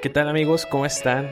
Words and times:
¿Qué 0.00 0.10
tal 0.10 0.28
amigos? 0.28 0.64
¿Cómo 0.64 0.86
están? 0.86 1.28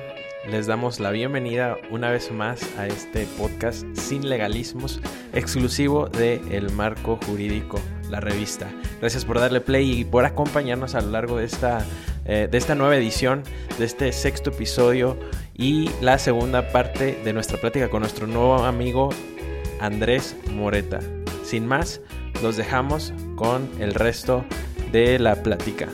Les 0.50 0.66
damos 0.66 0.98
la 0.98 1.12
bienvenida 1.12 1.76
una 1.88 2.10
vez 2.10 2.32
más 2.32 2.68
a 2.76 2.88
este 2.88 3.24
podcast 3.38 3.86
sin 3.94 4.28
legalismos, 4.28 5.00
exclusivo 5.32 6.08
de 6.08 6.42
El 6.50 6.72
Marco 6.72 7.16
Jurídico, 7.24 7.78
la 8.10 8.18
revista. 8.18 8.68
Gracias 9.00 9.24
por 9.24 9.38
darle 9.38 9.60
play 9.60 10.00
y 10.00 10.04
por 10.04 10.24
acompañarnos 10.24 10.96
a 10.96 11.00
lo 11.00 11.12
largo 11.12 11.36
de 11.36 11.44
esta, 11.44 11.86
eh, 12.24 12.48
de 12.50 12.58
esta 12.58 12.74
nueva 12.74 12.96
edición, 12.96 13.44
de 13.78 13.84
este 13.84 14.10
sexto 14.10 14.50
episodio 14.50 15.16
y 15.54 15.88
la 16.00 16.18
segunda 16.18 16.72
parte 16.72 17.20
de 17.22 17.32
nuestra 17.32 17.58
plática 17.58 17.88
con 17.88 18.00
nuestro 18.00 18.26
nuevo 18.26 18.64
amigo 18.64 19.10
Andrés 19.78 20.34
Moreta. 20.50 20.98
Sin 21.44 21.68
más, 21.68 22.00
los 22.42 22.56
dejamos 22.56 23.14
con 23.36 23.70
el 23.78 23.94
resto 23.94 24.44
de 24.90 25.20
la 25.20 25.40
plática. 25.44 25.88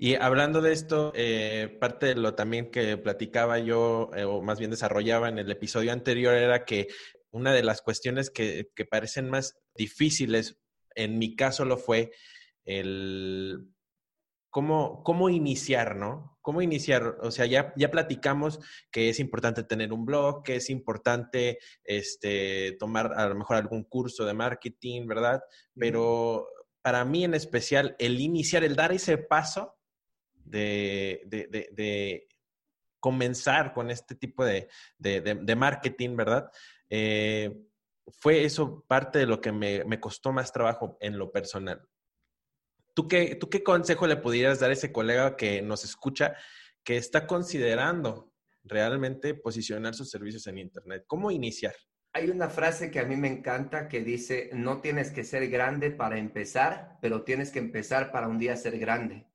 Y 0.00 0.14
hablando 0.14 0.60
de 0.60 0.72
esto, 0.72 1.12
eh, 1.16 1.76
parte 1.80 2.06
de 2.06 2.14
lo 2.14 2.34
también 2.34 2.70
que 2.70 2.96
platicaba 2.96 3.58
yo, 3.58 4.10
eh, 4.14 4.22
o 4.24 4.40
más 4.42 4.60
bien 4.60 4.70
desarrollaba 4.70 5.28
en 5.28 5.38
el 5.38 5.50
episodio 5.50 5.92
anterior, 5.92 6.34
era 6.34 6.64
que 6.64 6.86
una 7.30 7.52
de 7.52 7.64
las 7.64 7.82
cuestiones 7.82 8.30
que, 8.30 8.70
que 8.76 8.84
parecen 8.84 9.28
más 9.28 9.58
difíciles, 9.74 10.56
en 10.94 11.18
mi 11.18 11.34
caso 11.34 11.64
lo 11.64 11.76
fue, 11.76 12.12
el 12.64 13.68
cómo, 14.50 15.02
cómo 15.02 15.30
iniciar, 15.30 15.96
¿no? 15.96 16.38
¿Cómo 16.42 16.62
iniciar? 16.62 17.16
O 17.20 17.30
sea, 17.30 17.46
ya, 17.46 17.72
ya 17.76 17.90
platicamos 17.90 18.60
que 18.90 19.08
es 19.08 19.18
importante 19.18 19.64
tener 19.64 19.92
un 19.92 20.04
blog, 20.04 20.42
que 20.42 20.56
es 20.56 20.70
importante 20.70 21.58
este, 21.84 22.76
tomar 22.78 23.12
a 23.14 23.28
lo 23.28 23.34
mejor 23.34 23.56
algún 23.56 23.84
curso 23.84 24.24
de 24.24 24.34
marketing, 24.34 25.06
¿verdad? 25.06 25.42
Pero 25.74 26.46
para 26.82 27.04
mí 27.04 27.24
en 27.24 27.34
especial, 27.34 27.96
el 27.98 28.20
iniciar, 28.20 28.64
el 28.64 28.76
dar 28.76 28.92
ese 28.92 29.18
paso, 29.18 29.77
de, 30.50 32.26
comenzar 33.00 33.72
con 33.72 33.90
este 33.90 34.14
tipo 34.14 34.44
de, 34.44 34.68
marketing, 35.56 36.16
¿verdad? 36.16 36.50
Eh, 36.90 37.54
fue 38.10 38.44
eso 38.44 38.84
parte 38.86 39.18
de 39.18 39.26
lo 39.26 39.40
que 39.40 39.52
me, 39.52 40.00
costó 40.00 40.32
más 40.32 40.52
trabajo 40.52 40.96
en 41.00 41.18
lo 41.18 41.30
personal. 41.30 41.82
¿Tú 42.94 43.06
qué, 43.06 43.36
¿Tú 43.36 43.48
qué 43.48 43.62
consejo 43.62 44.06
le 44.06 44.16
pudieras 44.16 44.60
dar 44.60 44.70
a 44.70 44.72
ese 44.72 44.92
colega 44.92 45.36
que 45.36 45.62
nos 45.62 45.84
escucha, 45.84 46.34
que 46.82 46.96
está 46.96 47.26
considerando 47.26 48.32
realmente 48.64 49.34
posicionar 49.34 49.94
sus 49.94 50.10
servicios 50.10 50.46
en 50.46 50.58
Internet? 50.58 51.04
¿Cómo 51.06 51.30
iniciar? 51.30 51.74
Hay 52.12 52.30
una 52.30 52.48
frase 52.48 52.90
que 52.90 53.00
a 53.00 53.04
mí 53.04 53.16
me 53.16 53.28
encanta 53.28 53.88
que 53.88 54.02
dice, 54.02 54.50
no 54.52 54.80
tienes 54.80 55.10
que 55.10 55.24
ser 55.24 55.48
grande 55.48 55.90
para 55.90 56.18
empezar, 56.18 56.98
pero 57.00 57.22
tienes 57.22 57.52
que 57.52 57.58
empezar 57.58 58.10
para 58.10 58.28
un 58.28 58.38
día 58.38 58.56
ser 58.56 58.78
grande. 58.78 59.26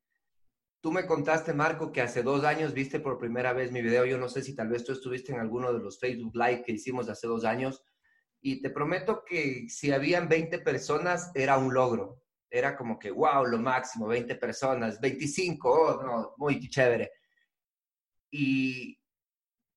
Tú 0.83 0.91
me 0.91 1.05
contaste, 1.05 1.53
Marco, 1.53 1.93
que 1.93 2.01
hace 2.01 2.23
dos 2.23 2.43
años 2.43 2.73
viste 2.73 2.99
por 2.99 3.17
primera 3.17 3.53
vez 3.53 3.71
mi 3.71 3.81
video. 3.81 4.03
Yo 4.03 4.17
no 4.17 4.27
sé 4.27 4.41
si 4.41 4.53
tal 4.53 4.67
vez 4.67 4.83
tú 4.83 4.91
estuviste 4.91 5.31
en 5.31 5.39
alguno 5.39 5.71
de 5.71 5.79
los 5.79 5.97
Facebook 5.97 6.35
Live 6.35 6.63
que 6.65 6.73
hicimos 6.73 7.07
hace 7.07 7.25
dos 7.25 7.45
años. 7.45 7.85
Y 8.41 8.61
te 8.61 8.69
prometo 8.69 9.23
que 9.25 9.69
si 9.69 9.93
habían 9.93 10.27
20 10.27 10.59
personas, 10.59 11.31
era 11.35 11.57
un 11.57 11.73
logro. 11.73 12.21
Era 12.49 12.75
como 12.75 12.99
que, 12.99 13.11
wow, 13.11 13.45
lo 13.45 13.59
máximo, 13.59 14.07
20 14.07 14.35
personas, 14.35 14.99
25, 14.99 15.71
oh, 15.71 16.03
no, 16.03 16.33
muy 16.35 16.59
chévere. 16.67 17.11
Y 18.29 18.99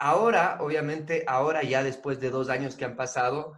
ahora, 0.00 0.58
obviamente, 0.60 1.22
ahora 1.28 1.62
ya 1.62 1.84
después 1.84 2.18
de 2.18 2.30
dos 2.30 2.48
años 2.48 2.74
que 2.74 2.84
han 2.84 2.96
pasado, 2.96 3.52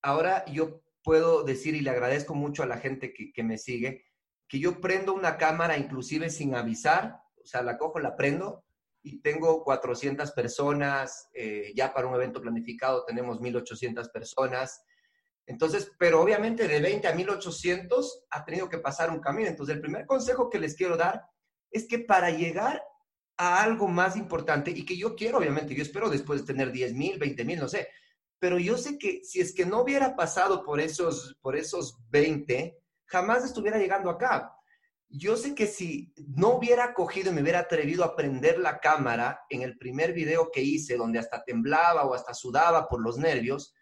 ahora 0.00 0.46
yo 0.46 0.82
puedo 1.02 1.44
decir 1.44 1.74
y 1.74 1.82
le 1.82 1.90
agradezco 1.90 2.34
mucho 2.34 2.62
a 2.62 2.66
la 2.66 2.78
gente 2.78 3.12
que, 3.12 3.30
que 3.30 3.42
me 3.42 3.58
sigue, 3.58 4.06
que 4.48 4.58
yo 4.58 4.80
prendo 4.80 5.14
una 5.14 5.36
cámara 5.36 5.76
inclusive 5.76 6.30
sin 6.30 6.54
avisar, 6.54 7.20
o 7.42 7.46
sea, 7.46 7.62
la 7.62 7.78
cojo, 7.78 7.98
la 7.98 8.16
prendo 8.16 8.64
y 9.02 9.20
tengo 9.20 9.62
400 9.62 10.32
personas, 10.32 11.28
eh, 11.34 11.72
ya 11.76 11.92
para 11.92 12.06
un 12.06 12.14
evento 12.14 12.40
planificado 12.40 13.04
tenemos 13.04 13.40
1800 13.40 14.08
personas. 14.08 14.82
Entonces, 15.46 15.92
pero 15.98 16.22
obviamente 16.22 16.66
de 16.66 16.80
20 16.80 17.06
a 17.08 17.14
1800 17.14 18.24
ha 18.30 18.44
tenido 18.44 18.68
que 18.68 18.78
pasar 18.78 19.10
un 19.10 19.20
camino. 19.20 19.48
Entonces, 19.48 19.74
el 19.76 19.82
primer 19.82 20.06
consejo 20.06 20.48
que 20.48 20.58
les 20.58 20.74
quiero 20.74 20.96
dar 20.96 21.22
es 21.70 21.86
que 21.86 21.98
para 21.98 22.30
llegar 22.30 22.82
a 23.36 23.62
algo 23.62 23.88
más 23.88 24.16
importante 24.16 24.70
y 24.70 24.86
que 24.86 24.96
yo 24.96 25.14
quiero, 25.14 25.38
obviamente, 25.38 25.74
yo 25.74 25.82
espero 25.82 26.08
después 26.08 26.40
de 26.40 26.46
tener 26.46 26.72
10 26.72 26.94
mil, 26.94 27.18
20 27.18 27.44
mil, 27.44 27.58
no 27.58 27.68
sé, 27.68 27.88
pero 28.38 28.58
yo 28.58 28.78
sé 28.78 28.98
que 28.98 29.22
si 29.24 29.40
es 29.40 29.54
que 29.54 29.66
no 29.66 29.82
hubiera 29.82 30.16
pasado 30.16 30.64
por 30.64 30.80
esos, 30.80 31.36
por 31.40 31.56
esos 31.56 31.98
20, 32.10 32.78
jamás 33.14 33.44
estuviera 33.44 33.78
llegando 33.78 34.10
acá. 34.10 34.52
Yo 35.08 35.36
sé 35.36 35.54
que 35.54 35.68
si 35.68 36.12
no 36.36 36.56
hubiera 36.56 36.92
cogido 36.94 37.30
y 37.30 37.34
me 37.34 37.42
hubiera 37.42 37.60
atrevido 37.60 38.02
a 38.02 38.16
prender 38.16 38.58
la 38.58 38.80
cámara 38.80 39.40
en 39.48 39.62
el 39.62 39.78
primer 39.78 40.12
video 40.12 40.50
que 40.50 40.62
hice, 40.62 40.96
donde 40.96 41.20
hasta 41.20 41.44
temblaba 41.44 42.04
o 42.04 42.14
hasta 42.14 42.34
sudaba 42.34 42.88
por 42.88 43.00
los 43.00 43.16
nervios, 43.16 43.72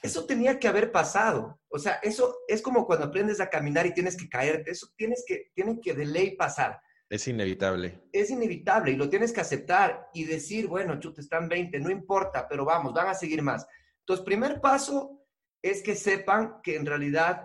eso 0.00 0.26
tenía 0.26 0.60
que 0.60 0.68
haber 0.68 0.92
pasado. 0.92 1.60
O 1.68 1.80
sea, 1.80 1.94
eso 2.04 2.36
es 2.46 2.62
como 2.62 2.86
cuando 2.86 3.06
aprendes 3.06 3.40
a 3.40 3.50
caminar 3.50 3.84
y 3.86 3.94
tienes 3.94 4.16
que 4.16 4.28
caerte. 4.28 4.70
Eso 4.70 4.86
tienes 4.96 5.24
que, 5.26 5.50
tiene 5.54 5.80
que 5.80 5.94
de 5.94 6.06
ley 6.06 6.36
pasar. 6.36 6.80
Es 7.10 7.26
inevitable. 7.26 8.00
Es 8.12 8.30
inevitable 8.30 8.92
y 8.92 8.96
lo 8.96 9.08
tienes 9.08 9.32
que 9.32 9.40
aceptar 9.40 10.08
y 10.14 10.22
decir, 10.22 10.68
bueno, 10.68 11.00
chute, 11.00 11.20
están 11.20 11.48
20, 11.48 11.80
no 11.80 11.90
importa, 11.90 12.46
pero 12.46 12.64
vamos, 12.64 12.94
van 12.94 13.08
a 13.08 13.14
seguir 13.14 13.42
más. 13.42 13.66
Entonces, 14.00 14.24
primer 14.24 14.60
paso 14.60 15.18
es 15.60 15.82
que 15.82 15.96
sepan 15.96 16.60
que 16.62 16.76
en 16.76 16.86
realidad 16.86 17.42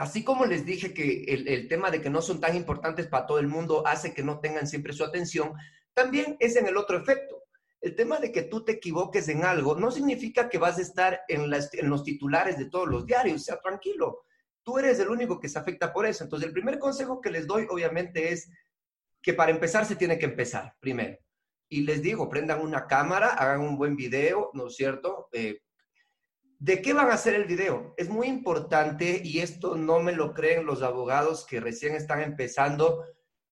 Así 0.00 0.24
como 0.24 0.46
les 0.46 0.64
dije 0.64 0.94
que 0.94 1.24
el, 1.28 1.68
tema 1.68 1.90
de 1.90 2.00
que 2.00 2.08
no 2.08 2.22
son 2.22 2.40
tan 2.40 2.56
importantes 2.56 3.06
para 3.06 3.26
todo 3.26 3.38
el 3.38 3.48
mundo 3.48 3.86
hace 3.86 4.14
que 4.14 4.22
no 4.22 4.40
tengan 4.40 4.66
siempre 4.66 4.94
su 4.94 5.04
atención, 5.04 5.52
también 5.92 6.38
es 6.40 6.56
en 6.56 6.66
el 6.66 6.78
otro 6.78 6.96
efecto. 6.96 7.44
El 7.82 7.94
tema 7.94 8.18
de 8.18 8.32
que 8.32 8.44
tú 8.44 8.64
te 8.64 8.72
equivoques 8.72 9.28
en 9.28 9.44
algo 9.44 9.74
no 9.74 9.90
significa 9.90 10.48
que 10.48 10.56
vas 10.56 10.78
a 10.78 10.80
estar 10.80 11.20
en, 11.28 11.50
los 11.50 12.02
titulares 12.02 12.56
de 12.56 12.70
todos 12.70 12.88
los 12.88 13.04
diarios, 13.04 13.44
sea, 13.44 13.60
tranquilo. 13.60 14.22
Tú 14.62 14.78
eres 14.78 14.98
el 15.00 15.10
único 15.10 15.38
que 15.38 15.50
se 15.50 15.58
afecta 15.58 15.92
por 15.92 16.06
eso. 16.06 16.24
Entonces, 16.24 16.46
el 16.46 16.54
primer 16.54 16.78
consejo 16.78 17.20
que 17.20 17.30
les 17.30 17.46
doy, 17.46 17.66
obviamente, 17.68 18.32
es 18.32 18.50
que 19.20 19.34
para 19.34 19.50
empezar 19.50 19.84
se 19.84 19.96
tiene 19.96 20.18
que 20.18 20.24
empezar 20.24 20.76
primero. 20.80 21.18
Y 21.68 21.82
les 21.82 22.00
digo, 22.00 22.30
prendan 22.30 22.62
una 22.62 22.86
cámara, 22.86 23.34
hagan 23.34 23.60
un 23.60 23.76
buen 23.76 23.96
video, 23.96 24.50
¿no 24.54 24.68
es 24.68 24.76
cierto? 24.76 25.28
Eh, 25.32 25.60
¿De 26.60 26.82
qué 26.82 26.92
van 26.92 27.08
a 27.08 27.14
hacer 27.14 27.34
el 27.34 27.46
video? 27.46 27.94
Es 27.96 28.10
muy 28.10 28.26
importante 28.26 29.22
y 29.24 29.38
esto 29.38 29.76
no 29.76 30.00
me 30.00 30.12
lo 30.12 30.34
creen 30.34 30.66
los 30.66 30.82
abogados 30.82 31.46
que 31.46 31.58
recién 31.58 31.94
están 31.94 32.20
empezando, 32.20 33.02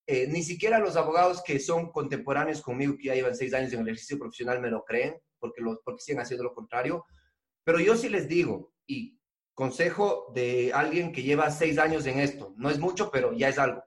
eh, 0.07 0.27
ni 0.29 0.43
siquiera 0.43 0.79
los 0.79 0.95
abogados 0.95 1.43
que 1.43 1.59
son 1.59 1.91
contemporáneos 1.91 2.61
conmigo, 2.61 2.99
que 2.99 3.07
ya 3.07 3.15
llevan 3.15 3.35
seis 3.35 3.55
años 3.55 3.73
en 3.73 3.81
el 3.81 3.89
ejercicio 3.89 4.19
profesional, 4.19 4.61
me 4.61 4.69
lo 4.69 4.85
creen, 4.85 5.19
porque, 5.39 5.63
porque 5.83 6.03
siguen 6.03 6.21
haciendo 6.21 6.45
lo 6.45 6.53
contrario. 6.53 7.07
Pero 7.65 7.81
yo 7.81 7.97
sí 7.97 8.11
les 8.11 8.29
digo, 8.29 8.75
y 8.87 9.19
consejo 9.55 10.31
de 10.35 10.73
alguien 10.75 11.11
que 11.11 11.23
lleva 11.23 11.51
seis 11.51 11.79
años 11.79 12.05
en 12.05 12.19
esto, 12.19 12.53
no 12.59 12.69
es 12.69 12.79
mucho, 12.79 13.11
pero 13.11 13.33
ya 13.33 13.49
es 13.49 13.59
algo, 13.59 13.83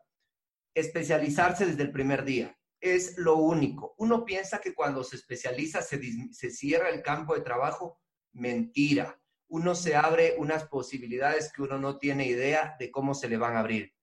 especializarse 0.74 1.68
desde 1.68 1.84
el 1.84 1.92
primer 1.92 2.26
día. 2.26 2.58
Es 2.80 3.20
lo 3.20 3.36
único. 3.36 3.94
Uno 4.00 4.26
piensa 4.26 4.60
que 4.60 4.74
cuando 4.74 5.04
se 5.04 5.16
especializa 5.16 5.84
se, 5.84 6.02
se 6.32 6.50
cierra 6.50 6.90
el 6.90 7.04
campo 7.04 7.36
de 7.36 7.42
trabajo 7.42 8.02
mentira. 8.34 9.18
Uno 9.48 9.76
se 9.76 9.96
abre 9.96 10.36
unas 10.38 10.66
posibilidades 10.66 11.52
que 11.52 11.62
uno 11.62 11.78
no 11.78 11.98
tiene 11.98 12.26
idea 12.26 12.76
de 12.80 12.90
cómo 12.90 13.14
se 13.14 13.28
le 13.28 13.38
van 13.38 13.56
a 13.56 13.60
abrir. 13.60 13.94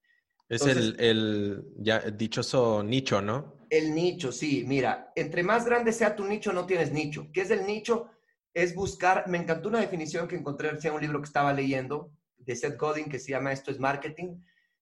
Es 0.49 0.62
el, 0.62 1.65
ya 1.77 2.00
dichoso 2.00 2.83
nicho, 2.83 3.21
¿no? 3.21 3.67
El 3.71 3.94
nicho, 3.94 4.33
sí. 4.33 4.65
Mira, 4.67 5.12
entre 5.15 5.43
más 5.43 5.67
grande 5.67 5.93
sea 5.93 6.17
tu 6.17 6.25
nicho, 6.25 6.53
no 6.53 6.67
tienes 6.67 6.93
nicho. 6.93 7.28
¿Qué 7.33 7.43
es 7.43 7.50
el 7.50 7.67
nicho? 7.67 8.11
Es 8.55 8.75
buscar, 8.75 9.28
me 9.28 9.38
encantó 9.38 9.69
una 9.69 9.81
definición 9.81 10.26
que 10.26 10.37
encontré 10.37 10.70
en 10.70 10.93
un 10.93 11.00
libro 11.00 11.20
que 11.20 11.26
estaba 11.26 11.52
leyendo 11.52 12.12
de 12.38 12.56
Seth 12.56 12.79
Godin 12.79 13.11
que 13.11 13.19
se 13.19 13.32
llama 13.32 13.52
Esto 13.52 13.70
es 13.70 13.79
Marketing, 13.79 14.41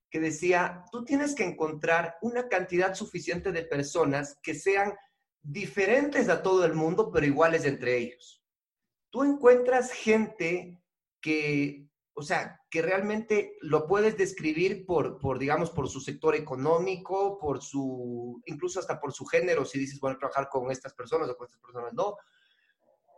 que 0.09 0.20
decía, 0.20 0.85
tú 0.93 1.05
tienes 1.05 1.35
que 1.35 1.44
encontrar 1.44 2.17
una 2.23 2.49
cantidad 2.49 2.94
suficiente 2.94 3.50
de 3.50 3.65
personas 3.65 4.38
que 4.41 4.55
sean 4.55 4.94
diferentes 5.43 6.29
a 6.29 6.43
todo 6.43 6.65
el 6.65 6.75
mundo, 6.75 7.11
pero 7.11 7.26
iguales 7.26 7.65
entre 7.65 7.99
ellos 7.99 8.45
tú 9.17 9.25
encuentras 9.25 9.93
gente 9.93 10.79
que, 11.23 11.89
o 12.13 12.21
sea, 12.21 12.61
que 12.69 12.83
realmente 12.83 13.57
lo 13.63 13.87
puedes 13.87 14.19
describir 14.19 14.85
por, 14.85 15.19
por, 15.21 15.39
digamos, 15.39 15.71
por 15.71 15.89
su 15.89 16.03
sector 16.03 16.35
económico, 16.35 17.39
por 17.39 17.63
su, 17.63 18.43
incluso 18.45 18.79
hasta 18.79 19.01
por 19.01 19.15
su 19.15 19.25
género, 19.25 19.65
si 19.65 19.79
dices, 19.79 20.01
bueno, 20.01 20.19
trabajar 20.19 20.51
con 20.51 20.71
estas 20.71 20.93
personas 20.93 21.31
o 21.31 21.37
con 21.39 21.47
estas 21.47 21.63
personas, 21.63 21.95
no. 21.95 22.19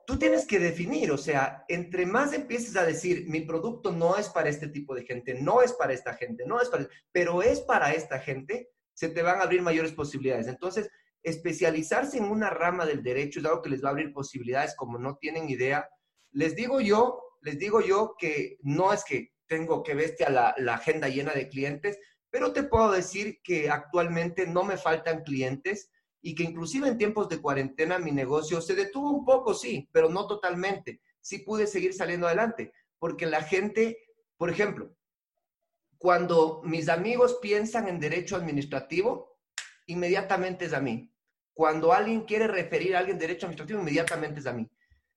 Tú 0.06 0.16
tienes 0.16 0.46
que 0.46 0.60
definir, 0.60 1.10
o 1.10 1.18
sea, 1.18 1.64
entre 1.66 2.06
más 2.06 2.32
empieces 2.32 2.76
a 2.76 2.86
decir, 2.86 3.28
mi 3.28 3.40
producto 3.40 3.90
no 3.90 4.16
es 4.16 4.28
para 4.28 4.50
este 4.50 4.68
tipo 4.68 4.94
de 4.94 5.04
gente, 5.04 5.34
no 5.34 5.62
es 5.62 5.72
para 5.72 5.94
esta 5.94 6.14
gente, 6.14 6.46
no 6.46 6.60
es 6.60 6.68
para, 6.68 6.86
pero 7.10 7.42
es 7.42 7.60
para 7.62 7.92
esta 7.92 8.20
gente, 8.20 8.70
se 8.94 9.08
te 9.08 9.22
van 9.22 9.40
a 9.40 9.42
abrir 9.42 9.62
mayores 9.62 9.90
posibilidades. 9.90 10.46
Entonces, 10.46 10.88
especializarse 11.22 12.18
en 12.18 12.24
una 12.24 12.50
rama 12.50 12.86
del 12.86 13.02
derecho 13.02 13.40
es 13.40 13.46
algo 13.46 13.62
que 13.62 13.70
les 13.70 13.82
va 13.82 13.88
a 13.88 13.90
abrir 13.92 14.12
posibilidades 14.12 14.74
como 14.76 14.98
no 14.98 15.16
tienen 15.16 15.48
idea. 15.48 15.88
Les 16.32 16.54
digo 16.54 16.80
yo, 16.80 17.22
Les 17.40 17.58
digo 17.58 17.80
yo 17.80 18.16
que 18.18 18.58
no 18.62 18.92
es 18.92 19.04
que 19.04 19.32
tengo 19.46 19.82
que 19.82 19.94
bestia 19.94 20.28
la, 20.28 20.54
la 20.58 20.74
agenda 20.74 21.08
llena 21.08 21.32
de 21.32 21.48
clientes, 21.48 21.98
pero 22.30 22.52
te 22.52 22.64
puedo 22.64 22.90
decir 22.90 23.38
que 23.42 23.70
actualmente 23.70 24.46
no 24.46 24.64
me 24.64 24.76
faltan 24.76 25.22
clientes 25.22 25.90
y 26.20 26.34
que 26.34 26.42
inclusive 26.42 26.88
en 26.88 26.98
tiempos 26.98 27.28
de 27.28 27.40
cuarentena 27.40 27.98
mi 27.98 28.12
negocio 28.12 28.60
se 28.60 28.74
detuvo 28.74 29.10
un 29.10 29.24
poco, 29.24 29.54
sí, 29.54 29.88
pero 29.92 30.08
no 30.08 30.26
totalmente. 30.26 31.00
Sí 31.20 31.38
pude 31.38 31.66
seguir 31.66 31.94
saliendo 31.94 32.26
adelante, 32.26 32.72
porque 32.98 33.26
la 33.26 33.42
gente, 33.42 33.98
por 34.36 34.50
ejemplo, 34.50 34.94
cuando 35.96 36.60
mis 36.64 36.88
amigos 36.88 37.38
piensan 37.40 37.88
en 37.88 38.00
derecho 38.00 38.36
administrativo, 38.36 39.37
inmediatamente 39.88 40.66
es 40.66 40.72
a 40.72 40.80
mí. 40.80 41.12
Cuando 41.52 41.92
alguien 41.92 42.22
quiere 42.22 42.46
referir 42.46 42.94
a 42.94 43.00
alguien 43.00 43.18
derecho 43.18 43.46
administrativo, 43.46 43.80
inmediatamente 43.80 44.40
es 44.40 44.46
a 44.46 44.52
mí. 44.52 44.68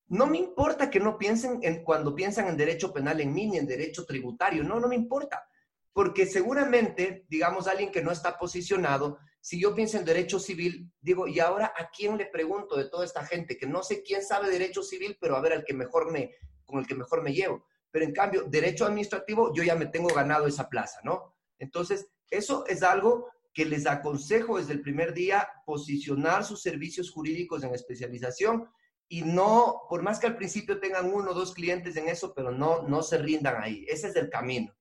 No 0.08 0.26
me 0.26 0.40
importa 0.40 0.90
que 0.90 1.00
no 1.00 1.18
piensen 1.18 1.60
en 1.62 1.84
cuando 1.84 2.16
piensan 2.16 2.48
en 2.48 2.58
derecho 2.58 2.92
penal 2.92 3.22
en 3.22 3.34
mí 3.34 3.48
ni 3.48 3.58
en 3.58 3.68
derecho 3.68 4.06
tributario, 4.06 4.64
no, 4.64 4.80
no 4.80 4.88
me 4.88 4.96
importa. 4.96 5.46
Porque 5.94 6.26
seguramente, 6.26 7.26
digamos, 7.30 7.68
alguien 7.68 7.92
que 7.92 8.02
no 8.02 8.12
está 8.12 8.38
posicionado, 8.38 9.20
si 9.42 9.62
yo 9.62 9.76
pienso 9.76 9.98
en 9.98 10.06
derecho 10.06 10.40
civil, 10.40 10.92
digo, 11.00 11.28
¿y 11.28 11.40
ahora 11.40 11.74
a 11.78 11.90
quién 11.90 12.18
le 12.18 12.26
pregunto 12.26 12.76
de 12.78 12.90
toda 12.90 13.06
esta 13.06 13.26
gente? 13.26 13.58
Que 13.58 13.68
no 13.68 13.84
sé 13.84 14.02
quién 14.02 14.24
sabe 14.24 14.50
derecho 14.50 14.84
civil, 14.84 15.18
pero 15.20 15.36
a 15.36 15.42
ver 15.42 15.54
al 15.54 15.66
que 15.66 15.74
mejor 15.74 16.12
me, 16.12 16.36
con 16.66 16.80
el 16.80 16.88
que 16.88 16.96
mejor 16.96 17.22
me 17.22 17.34
llevo. 17.34 17.66
Pero 17.92 18.06
en 18.06 18.14
cambio, 18.14 18.44
derecho 18.48 18.86
administrativo, 18.86 19.54
yo 19.54 19.64
ya 19.64 19.76
me 19.76 19.88
tengo 19.88 20.10
ganado 20.10 20.48
esa 20.48 20.70
plaza, 20.70 21.02
¿no? 21.04 21.36
Entonces, 21.60 22.08
eso 22.30 22.66
es 22.68 22.84
algo 22.84 23.28
que 23.54 23.66
les 23.66 23.86
aconsejo 23.86 24.58
desde 24.58 24.74
el 24.74 24.82
primer 24.82 25.14
día, 25.14 25.48
posicionar 25.66 26.44
sus 26.44 26.62
servicios 26.62 27.12
jurídicos 27.12 27.64
en 27.64 27.74
especialización 27.74 28.70
y 29.10 29.24
no, 29.24 29.82
por 29.90 30.04
más 30.04 30.20
que 30.20 30.28
al 30.28 30.38
principio 30.38 30.80
tengan 30.80 31.14
uno 31.14 31.32
o 31.32 31.34
dos 31.34 31.54
clientes 31.54 31.98
en 31.98 32.08
eso, 32.08 32.34
pero 32.34 32.52
no, 32.52 32.84
no 32.88 33.04
se 33.04 33.18
rindan 33.18 33.62
ahí. 33.62 33.86
Ese 33.90 34.08
es 34.08 34.16
el 34.16 34.30
camino. 34.30 34.74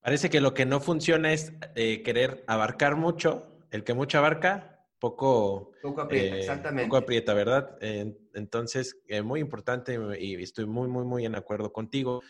Parece 0.00 0.30
que 0.30 0.40
lo 0.40 0.54
que 0.54 0.64
no 0.64 0.80
funciona 0.80 1.32
es 1.34 1.52
eh, 1.74 2.02
querer 2.02 2.42
abarcar 2.46 2.96
mucho. 2.96 3.46
El 3.70 3.84
que 3.84 3.92
mucho 3.92 4.16
abarca, 4.16 4.86
poco, 4.98 5.72
poco 5.82 6.00
aprieta, 6.00 6.36
eh, 6.36 6.40
exactamente. 6.40 6.88
Poco 6.88 6.96
aprieta, 6.96 7.34
¿verdad? 7.34 7.76
entonces, 7.80 8.96
eh, 9.06 9.20
muy 9.20 9.40
importante 9.40 9.98
y 10.18 10.42
estoy 10.42 10.64
muy, 10.64 10.88
muy, 10.88 11.04
muy 11.04 11.26
en 11.26 11.34
acuerdo 11.34 11.72
contigo. 11.74 12.22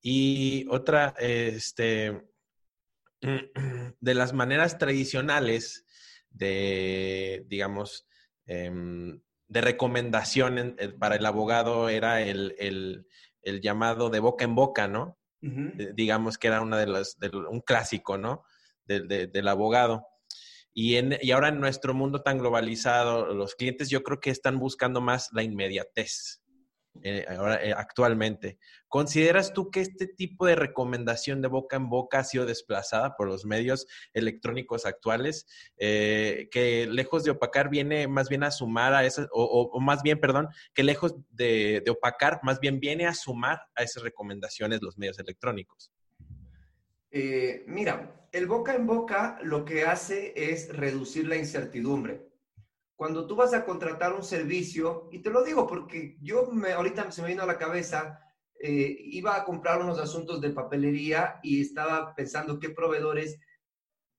Y 0.00 0.66
otra, 0.70 1.14
este, 1.18 2.22
de 4.00 4.14
las 4.14 4.32
maneras 4.32 4.78
tradicionales 4.78 5.84
de, 6.30 7.44
digamos, 7.46 8.06
em, 8.46 9.20
de 9.48 9.60
recomendación 9.60 10.76
para 10.98 11.16
el 11.16 11.26
abogado 11.26 11.88
era 11.88 12.20
el, 12.20 12.54
el 13.42 13.60
llamado 13.60 14.10
de 14.10 14.20
boca 14.20 14.44
en 14.44 14.54
boca, 14.54 14.88
¿no? 14.88 15.18
digamos 15.40 16.36
que 16.36 16.48
era 16.48 16.60
una 16.60 16.78
de 16.78 16.86
las, 16.86 17.16
un 17.48 17.60
clásico, 17.60 18.18
¿no? 18.18 18.44
del 18.86 19.48
abogado. 19.48 20.06
Y, 20.72 20.96
en, 20.96 21.18
y 21.20 21.30
ahora 21.32 21.48
en 21.48 21.60
nuestro 21.60 21.92
mundo 21.94 22.22
tan 22.22 22.38
globalizado, 22.38 23.34
los 23.34 23.54
clientes 23.54 23.90
yo 23.90 24.02
creo 24.02 24.20
que 24.20 24.30
están 24.30 24.58
buscando 24.58 25.00
más 25.00 25.28
la 25.32 25.42
inmediatez. 25.42 26.40
Eh, 27.02 27.24
ahora, 27.28 27.62
eh, 27.62 27.72
actualmente. 27.76 28.58
¿Consideras 28.88 29.52
tú 29.52 29.70
que 29.70 29.80
este 29.80 30.06
tipo 30.06 30.46
de 30.46 30.56
recomendación 30.56 31.40
de 31.42 31.48
boca 31.48 31.76
en 31.76 31.88
boca 31.88 32.20
ha 32.20 32.24
sido 32.24 32.46
desplazada 32.46 33.14
por 33.16 33.28
los 33.28 33.44
medios 33.44 33.86
electrónicos 34.14 34.86
actuales? 34.86 35.46
Eh, 35.76 36.48
que 36.50 36.86
lejos 36.86 37.24
de 37.24 37.32
opacar 37.32 37.70
viene 37.70 38.08
más 38.08 38.28
bien 38.28 38.42
a 38.42 38.50
sumar 38.50 38.94
a 38.94 39.04
esas, 39.04 39.28
o, 39.32 39.78
más 39.80 40.02
bien, 40.02 40.18
perdón, 40.18 40.48
que 40.74 40.82
lejos 40.82 41.14
de, 41.30 41.82
de, 41.84 41.90
opacar, 41.90 42.40
más 42.42 42.58
bien 42.60 42.80
viene 42.80 43.06
a 43.06 43.14
sumar 43.14 43.60
a 43.74 43.82
esas 43.82 44.02
recomendaciones 44.02 44.82
los 44.82 44.98
medios 44.98 45.18
electrónicos. 45.18 45.92
mira, 47.66 48.28
el 48.32 48.46
boca 48.46 48.74
en 48.74 48.86
boca 48.86 49.38
lo 49.42 49.64
que 49.64 49.84
hace 49.84 50.32
es 50.36 50.74
reducir 50.74 51.28
la 51.28 51.36
incertidumbre 51.36 52.28
cuando 52.98 53.28
tú 53.28 53.36
vas 53.36 53.54
a 53.54 53.64
contratar 53.64 54.12
un 54.12 54.24
servicio, 54.24 55.08
y 55.12 55.20
te 55.20 55.30
lo 55.30 55.44
digo 55.44 55.68
porque 55.68 56.18
yo 56.20 56.48
me, 56.50 56.72
ahorita 56.72 57.12
se 57.12 57.22
me 57.22 57.28
vino 57.28 57.44
a 57.44 57.46
la 57.46 57.56
cabeza, 57.56 58.18
eh, 58.60 58.92
iba 59.04 59.36
a 59.36 59.44
comprar 59.44 59.80
unos 59.80 60.00
asuntos 60.00 60.40
de 60.40 60.50
papelería 60.50 61.38
y 61.44 61.60
estaba 61.60 62.12
pensando 62.16 62.58
qué 62.58 62.70
proveedores, 62.70 63.38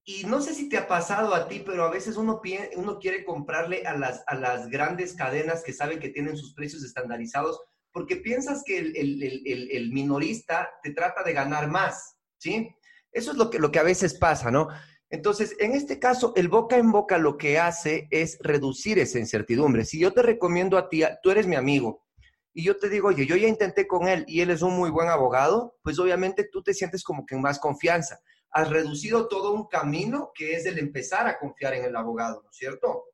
y 0.05 0.23
no 0.23 0.39
sé 0.39 0.53
si 0.53 0.69
te 0.69 0.77
ha 0.77 0.87
pasado 0.87 1.35
a 1.35 1.49
ti, 1.49 1.61
pero 1.65 1.83
a 1.83 1.91
veces 1.91 2.15
uno, 2.15 2.41
uno 2.77 2.99
quiere 2.99 3.25
comprarle 3.25 3.85
a 3.85 3.97
las, 3.97 4.23
a 4.27 4.35
las 4.35 4.69
grandes 4.69 5.13
cadenas 5.13 5.61
que 5.61 5.73
saben 5.73 5.99
que 5.99 6.07
tienen 6.07 6.37
sus 6.37 6.53
precios 6.53 6.81
estandarizados, 6.85 7.61
porque 7.91 8.15
piensas 8.15 8.63
que 8.65 8.77
el, 8.77 8.95
el, 8.95 9.67
el, 9.71 9.91
minorista 9.91 10.69
te 10.81 10.93
trata 10.93 11.21
de 11.23 11.33
ganar 11.33 11.67
más, 11.67 12.15
¿sí? 12.37 12.73
Eso 13.11 13.31
es 13.31 13.37
lo 13.37 13.49
que, 13.49 13.59
lo 13.59 13.71
que 13.71 13.79
a 13.79 13.83
veces 13.83 14.13
pasa, 14.13 14.49
¿no? 14.49 14.69
Entonces, 15.09 15.55
en 15.59 15.73
este 15.73 15.99
caso, 15.99 16.33
el 16.35 16.49
boca 16.49 16.77
en 16.77 16.91
boca 16.91 17.17
lo 17.17 17.37
que 17.37 17.57
hace 17.57 18.07
es 18.11 18.37
reducir 18.41 18.99
esa 18.99 19.19
incertidumbre. 19.19 19.85
Si 19.85 19.99
yo 19.99 20.13
te 20.13 20.21
recomiendo 20.21 20.77
a 20.77 20.87
ti, 20.87 21.03
tú 21.23 21.31
eres 21.31 21.47
mi 21.47 21.55
amigo, 21.55 22.05
y 22.53 22.63
yo 22.63 22.77
te 22.77 22.89
digo, 22.89 23.09
oye, 23.09 23.25
yo 23.25 23.35
ya 23.35 23.47
intenté 23.47 23.87
con 23.87 24.07
él 24.07 24.25
y 24.27 24.41
él 24.41 24.49
es 24.49 24.61
un 24.61 24.75
muy 24.75 24.89
buen 24.89 25.07
abogado, 25.07 25.77
pues 25.83 25.99
obviamente 25.99 26.49
tú 26.51 26.61
te 26.61 26.73
sientes 26.73 27.03
como 27.03 27.25
que 27.25 27.35
en 27.35 27.41
más 27.41 27.59
confianza. 27.59 28.19
Has 28.51 28.69
reducido 28.69 29.27
todo 29.27 29.53
un 29.53 29.67
camino 29.67 30.31
que 30.33 30.53
es 30.53 30.65
el 30.65 30.79
empezar 30.79 31.27
a 31.27 31.37
confiar 31.37 31.75
en 31.75 31.85
el 31.85 31.95
abogado, 31.95 32.41
¿no 32.43 32.49
es 32.49 32.57
cierto? 32.57 33.05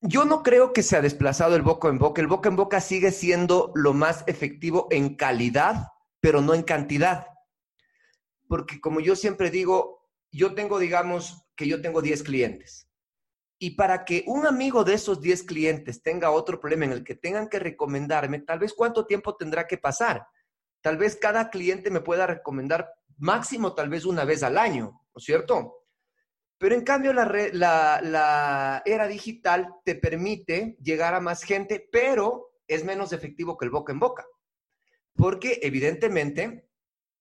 Yo 0.00 0.24
no 0.24 0.42
creo 0.42 0.72
que 0.72 0.82
se 0.82 0.96
ha 0.96 1.02
desplazado 1.02 1.56
el 1.56 1.62
boca 1.62 1.88
en 1.88 1.98
boca. 1.98 2.20
El 2.20 2.26
boca 2.26 2.48
en 2.48 2.56
boca 2.56 2.80
sigue 2.80 3.12
siendo 3.12 3.72
lo 3.74 3.92
más 3.92 4.24
efectivo 4.26 4.88
en 4.90 5.14
calidad, 5.14 5.88
pero 6.20 6.40
no 6.40 6.54
en 6.54 6.62
cantidad. 6.62 7.26
Porque 8.48 8.80
como 8.80 9.00
yo 9.00 9.16
siempre 9.16 9.50
digo, 9.50 9.95
yo 10.32 10.54
tengo, 10.54 10.78
digamos, 10.78 11.46
que 11.56 11.66
yo 11.66 11.80
tengo 11.80 12.02
10 12.02 12.22
clientes. 12.22 12.88
Y 13.58 13.70
para 13.70 14.04
que 14.04 14.22
un 14.26 14.46
amigo 14.46 14.84
de 14.84 14.94
esos 14.94 15.20
10 15.20 15.44
clientes 15.44 16.02
tenga 16.02 16.30
otro 16.30 16.60
problema 16.60 16.84
en 16.84 16.92
el 16.92 17.04
que 17.04 17.14
tengan 17.14 17.48
que 17.48 17.58
recomendarme, 17.58 18.40
tal 18.40 18.58
vez 18.58 18.74
cuánto 18.74 19.06
tiempo 19.06 19.34
tendrá 19.36 19.66
que 19.66 19.78
pasar. 19.78 20.26
Tal 20.82 20.98
vez 20.98 21.16
cada 21.16 21.48
cliente 21.48 21.90
me 21.90 22.02
pueda 22.02 22.26
recomendar 22.26 22.92
máximo 23.16 23.74
tal 23.74 23.88
vez 23.88 24.04
una 24.04 24.24
vez 24.24 24.42
al 24.42 24.58
año, 24.58 24.84
¿no 24.84 25.18
es 25.18 25.24
cierto? 25.24 25.86
Pero 26.58 26.74
en 26.74 26.82
cambio 26.82 27.14
la, 27.14 27.24
la 28.02 28.82
era 28.84 29.06
digital 29.08 29.74
te 29.84 29.94
permite 29.94 30.76
llegar 30.82 31.14
a 31.14 31.20
más 31.20 31.42
gente, 31.42 31.88
pero 31.90 32.58
es 32.68 32.84
menos 32.84 33.12
efectivo 33.12 33.56
que 33.56 33.64
el 33.64 33.70
boca 33.70 33.92
en 33.92 34.00
boca. 34.00 34.26
Porque 35.14 35.60
evidentemente... 35.62 36.68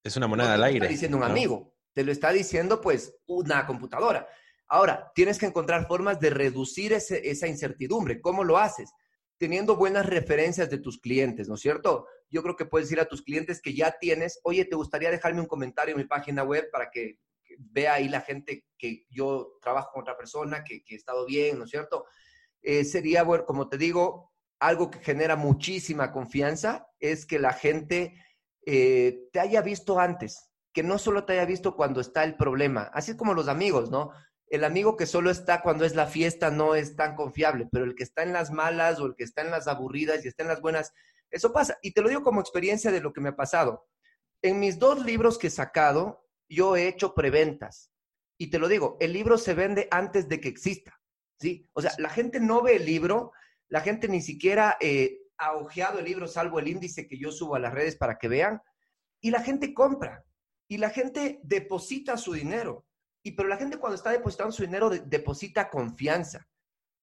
Es 0.03 0.17
una 0.17 0.27
moneda 0.27 0.53
al 0.53 0.63
aire. 0.63 0.79
Está 0.79 0.91
diciendo 0.91 1.17
un 1.17 1.23
amigo 1.23 1.74
te 1.95 2.03
lo 2.03 2.11
está 2.11 2.31
diciendo 2.31 2.81
pues 2.81 3.17
una 3.25 3.65
computadora. 3.65 4.27
Ahora, 4.67 5.11
tienes 5.15 5.39
que 5.39 5.45
encontrar 5.45 5.87
formas 5.87 6.19
de 6.19 6.29
reducir 6.29 6.91
esa 6.93 7.47
incertidumbre. 7.47 8.19
¿Cómo 8.19 8.43
lo 8.43 8.57
haces? 8.57 8.91
Teniendo 9.37 9.77
buenas 9.77 10.05
referencias 10.05 10.69
de 10.69 10.77
tus 10.77 10.99
clientes, 10.99 11.47
¿no 11.47 11.55
es 11.55 11.61
cierto? 11.61 12.07
Yo 12.29 12.43
creo 12.43 12.55
que 12.55 12.65
puedes 12.65 12.89
decir 12.89 12.99
a 12.99 13.07
tus 13.07 13.21
clientes 13.21 13.61
que 13.61 13.73
ya 13.73 13.97
tienes, 13.97 14.39
oye, 14.43 14.65
¿te 14.65 14.75
gustaría 14.75 15.09
dejarme 15.09 15.39
un 15.39 15.47
comentario 15.47 15.93
en 15.93 16.01
mi 16.01 16.07
página 16.07 16.43
web 16.43 16.69
para 16.71 16.89
que, 16.91 17.17
vea 17.57 17.93
ahí 17.93 18.09
la 18.09 18.19
gente 18.19 18.65
que 18.77 19.05
yo 19.09 19.57
trabajo 19.61 19.91
con 19.93 20.01
otra 20.01 20.17
persona, 20.17 20.63
que, 20.63 20.83
he 20.85 20.95
estado 20.95 21.25
bien, 21.25 21.57
¿no 21.57 21.63
es 21.63 21.71
cierto? 21.71 22.05
Eh, 22.61 22.83
sería, 22.83 23.23
bueno, 23.23 23.45
como 23.45 23.69
te 23.69 23.77
digo, 23.77 24.33
algo 24.59 24.91
que 24.91 24.99
genera 24.99 25.37
muchísima 25.37 26.11
confianza 26.11 26.87
es 26.99 27.25
que 27.25 27.39
la 27.39 27.53
gente 27.53 28.21
eh, 28.65 29.29
te 29.31 29.39
haya 29.39 29.61
visto 29.61 29.99
antes, 29.99 30.49
que 30.75 30.83
no 30.83 30.99
solo 30.99 31.23
te 31.23 31.33
haya 31.33 31.45
visto 31.45 31.77
cuando 31.77 32.01
está 32.01 32.25
el 32.25 32.35
problema, 32.35 32.91
así 32.93 33.15
como 33.15 33.33
los 33.33 33.47
amigos, 33.47 33.89
¿no? 33.89 34.11
El 34.47 34.65
amigo 34.65 34.97
que 34.97 35.05
solo 35.05 35.31
está 35.31 35.61
cuando 35.61 35.85
es 35.85 35.95
la 35.95 36.05
fiesta 36.05 36.51
no 36.51 36.75
es 36.75 36.97
tan 36.97 37.15
confiable, 37.15 37.69
pero 37.71 37.85
el 37.85 37.95
que 37.95 38.03
está 38.03 38.23
en 38.23 38.33
las 38.33 38.51
malas 38.51 38.99
o 38.99 39.05
el 39.05 39.15
que 39.15 39.23
está 39.23 39.41
en 39.41 39.51
las 39.51 39.69
aburridas 39.69 40.25
y 40.25 40.27
está 40.27 40.43
en 40.43 40.49
las 40.49 40.59
buenas, 40.59 40.91
eso 41.31 41.53
pasa. 41.53 41.79
Y 41.81 41.93
te 41.93 42.01
lo 42.01 42.09
digo 42.09 42.23
como 42.23 42.41
experiencia 42.41 42.91
de 42.91 42.99
lo 42.99 43.13
que 43.13 43.21
me 43.21 43.29
ha 43.29 43.37
pasado. 43.37 43.87
En 44.41 44.59
mis 44.59 44.77
dos 44.77 45.03
libros 45.05 45.37
que 45.37 45.47
he 45.47 45.49
sacado, 45.49 46.25
yo 46.49 46.75
he 46.75 46.89
hecho 46.89 47.15
preventas. 47.15 47.89
Y 48.37 48.49
te 48.49 48.59
lo 48.59 48.67
digo, 48.67 48.97
el 48.99 49.13
libro 49.13 49.37
se 49.37 49.53
vende 49.53 49.87
antes 49.91 50.27
de 50.27 50.41
que 50.41 50.49
exista, 50.49 50.99
¿sí? 51.39 51.69
O 51.71 51.81
sea, 51.81 51.93
la 51.99 52.09
gente 52.09 52.41
no 52.41 52.61
ve 52.61 52.75
el 52.75 52.85
libro, 52.85 53.31
la 53.69 53.79
gente 53.79 54.09
ni 54.09 54.21
siquiera 54.21 54.75
eh, 54.81 55.19
ha 55.37 55.53
ojeado 55.53 55.99
el 55.99 56.05
libro, 56.05 56.27
salvo 56.27 56.59
el 56.59 56.67
índice 56.67 57.07
que 57.07 57.17
yo 57.17 57.31
subo 57.31 57.55
a 57.55 57.59
las 57.59 57.73
redes 57.73 57.95
para 57.95 58.17
que 58.17 58.27
vean, 58.27 58.61
y 59.21 59.31
la 59.31 59.41
gente 59.41 59.73
compra 59.73 60.25
y 60.67 60.77
la 60.77 60.89
gente 60.89 61.39
deposita 61.43 62.17
su 62.17 62.33
dinero. 62.33 62.85
Y 63.23 63.31
pero 63.31 63.49
la 63.49 63.57
gente 63.57 63.77
cuando 63.77 63.95
está 63.95 64.11
depositando 64.11 64.51
su 64.51 64.63
dinero 64.63 64.89
deposita 64.89 65.69
confianza. 65.69 66.47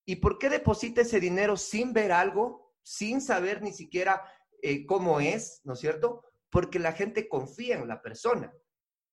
¿Y 0.04 0.16
por 0.16 0.38
qué 0.38 0.48
deposita 0.48 1.02
ese 1.02 1.20
dinero 1.20 1.56
sin 1.56 1.92
ver 1.92 2.12
algo, 2.12 2.74
sin 2.82 3.20
saber 3.20 3.62
ni 3.62 3.72
siquiera 3.72 4.22
eh, 4.62 4.86
cómo 4.86 5.20
es, 5.20 5.60
¿no 5.64 5.74
es 5.74 5.80
cierto? 5.80 6.24
Porque 6.50 6.78
la 6.78 6.92
gente 6.92 7.28
confía 7.28 7.76
en 7.76 7.88
la 7.88 8.02
persona. 8.02 8.52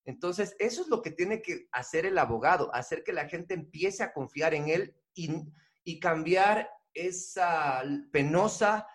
Entonces, 0.05 0.55
eso 0.59 0.81
es 0.81 0.87
lo 0.87 1.01
que 1.01 1.11
tiene 1.11 1.41
que 1.41 1.67
hacer 1.71 2.05
el 2.05 2.17
abogado, 2.17 2.73
hacer 2.73 3.03
que 3.03 3.13
la 3.13 3.27
gente 3.27 3.53
empiece 3.53 4.03
a 4.03 4.13
confiar 4.13 4.53
en 4.53 4.69
él 4.69 4.95
y, 5.13 5.99
cambiar 5.99 6.69
esa 6.93 7.83
penosa, 8.11 8.87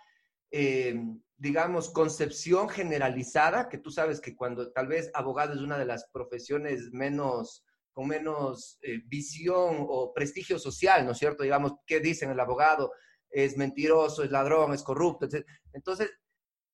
eh, 0.51 1.01
digamos, 1.45 1.91
concepción 1.91 2.71
generalizada, 2.71 3.69
que 3.69 3.77
tú 3.77 3.91
sabes 3.91 4.19
que 4.19 4.35
cuando 4.35 4.73
tal 4.73 4.87
vez 4.87 5.11
abogado 5.13 5.53
es 5.53 5.61
una 5.61 5.77
de 5.77 5.85
las 5.85 6.09
profesiones 6.11 6.91
menos, 6.91 7.67
con 7.93 8.09
menos 8.09 8.79
eh, 8.81 9.03
visión 9.05 9.77
o 9.87 10.15
prestigio 10.15 10.59
social, 10.59 11.05
¿no 11.05 11.13
es 11.13 11.19
cierto? 11.19 11.43
Digamos, 11.43 11.75
¿qué 11.87 12.01
dicen 12.01 12.31
el 12.31 12.41
abogado? 12.41 12.93
Es 13.29 13.59
mentiroso, 13.59 14.25
es 14.25 14.31
ladrón, 14.31 14.73
es 14.73 14.83
corrupto. 14.83 15.27
Etc. 15.27 15.47
Entonces, 15.75 16.11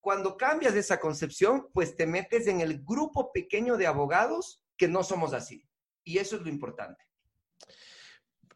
cuando 0.01 0.37
cambias 0.37 0.77
esa 0.77 1.01
concepción, 1.01 1.67
pues 1.75 1.97
te 1.97 2.07
metes 2.07 2.47
en 2.47 2.61
el 2.61 2.85
grupo 2.85 3.33
pequeño 3.33 3.77
de 3.77 3.89
abogados 3.89 4.63
que 4.77 4.87
no 4.87 5.03
somos 5.03 5.33
así. 5.33 5.69
Y 6.05 6.19
eso 6.19 6.37
es 6.37 6.43
lo 6.43 6.49
importante. 6.49 7.05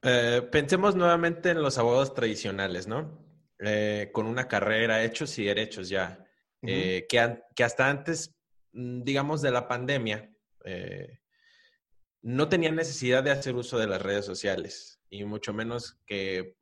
Eh, 0.00 0.49
pensemos 0.52 0.94
nuevamente 0.94 1.50
en 1.50 1.61
los 1.61 1.76
abogados 1.76 2.14
tradicionales, 2.14 2.87
¿no? 2.87 3.24
Eh, 3.61 4.11
con 4.12 4.26
una 4.26 4.49
carrera, 4.49 5.04
hechos 5.04 5.38
y 5.38 5.44
derechos 5.44 5.88
ya, 5.88 6.25
eh, 6.62 7.06
que, 7.08 7.38
que, 7.54 7.64
hasta 7.64 7.88
antes, 7.88 8.34
mm, 8.73 9.02
digamos, 9.02 9.42
de 9.42 9.50
la 9.50 9.68
pandemia, 9.68 10.30
no 12.23 12.49
tenían 12.49 12.75
necesidad 12.75 13.23
de 13.23 13.30
hacer 13.30 13.54
uso 13.54 13.78
de 13.78 13.87
las 13.87 14.00
redes 14.00 14.25
sociales 14.25 14.99
y 15.11 15.25
mucho 15.25 15.52
menos 15.52 15.99
que 16.06 16.56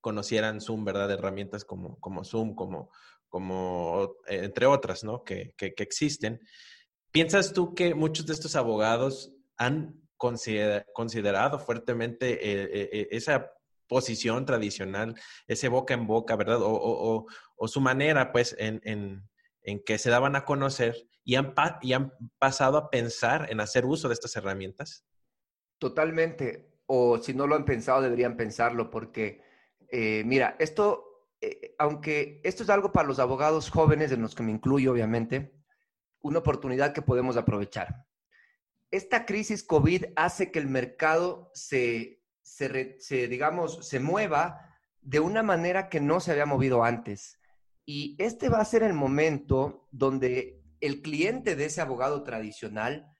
conocieran 0.00 0.60
Zoom, 0.60 0.84
¿verdad? 0.84 1.10
Herramientas 1.10 1.64
como, 1.64 1.98
como 1.98 2.24
Zoom, 2.24 2.54
como, 2.54 2.90
como 3.28 4.16
entre 4.26 4.66
otras, 4.66 5.04
¿no? 5.04 5.24
Que, 5.24 5.54
que, 5.56 5.72
que 5.74 5.82
existen. 5.82 6.40
¿Piensas 7.10 7.54
tú 7.54 7.74
que 7.74 7.94
muchos 7.94 8.26
de 8.26 8.34
estos 8.34 8.54
abogados 8.54 9.32
han 9.56 10.08
considerado 10.18 11.58
fuertemente 11.58 12.32
eh, 12.32 12.62
eh, 12.72 12.88
eh, 12.92 13.08
esa 13.12 13.52
posición 13.88 14.46
tradicional, 14.46 15.18
ese 15.46 15.68
boca 15.68 15.94
en 15.94 16.06
boca, 16.06 16.36
¿verdad? 16.36 16.58
O, 16.60 17.26
su 17.66 17.80
manera, 17.80 18.32
pues, 18.32 18.54
en, 18.58 18.80
en, 18.84 19.82
que 19.84 19.98
se 19.98 20.10
daban 20.10 20.36
a 20.36 20.44
conocer 20.44 20.96
y 21.24 21.34
han, 21.34 21.54
y 21.82 21.92
han 21.92 22.12
pasado 22.38 22.78
a 22.78 22.90
pensar 22.90 23.48
en 23.50 23.60
hacer 23.60 23.84
uso 23.84 24.08
de 24.08 24.14
estas 24.14 24.36
herramientas? 24.36 25.04
Totalmente. 25.78 26.80
O 26.86 27.18
si 27.18 27.34
no 27.34 27.46
lo 27.46 27.54
han 27.54 27.64
pensado, 27.64 28.00
deberían 28.00 28.36
pensarlo, 28.36 28.90
porque, 28.90 29.42
mira, 30.24 30.56
esto, 30.58 31.26
aunque 31.78 32.40
esto 32.44 32.62
es 32.62 32.70
algo 32.70 32.92
para 32.92 33.08
los 33.08 33.18
abogados 33.18 33.68
jóvenes, 33.70 34.12
en 34.12 34.22
los 34.22 34.34
que 34.34 34.42
me 34.42 34.52
incluyo, 34.52 34.92
obviamente, 34.92 35.52
una 36.20 36.38
oportunidad 36.38 36.92
que 36.92 37.02
podemos 37.02 37.36
aprovechar 37.36 38.08
esta 38.90 39.26
crisis 39.26 39.62
COVID 39.62 40.06
hace 40.16 40.50
que 40.50 40.58
el 40.58 40.66
mercado 40.66 41.50
se, 41.54 42.17
digamos, 43.10 43.86
se 43.86 44.00
mueva 44.00 44.78
de 45.00 45.20
una 45.20 45.42
manera 45.42 45.88
que 45.88 46.00
no 46.00 46.20
se 46.20 46.32
había 46.32 46.46
movido 46.46 46.84
antes. 46.84 47.38
Y 47.84 48.16
este 48.18 48.48
va 48.48 48.60
a 48.60 48.64
ser 48.64 48.82
el 48.82 48.92
momento 48.92 49.88
donde 49.90 50.62
el 50.80 51.02
cliente 51.02 51.56
de 51.56 51.66
ese 51.66 51.80
abogado 51.80 52.22
tradicional 52.22 53.10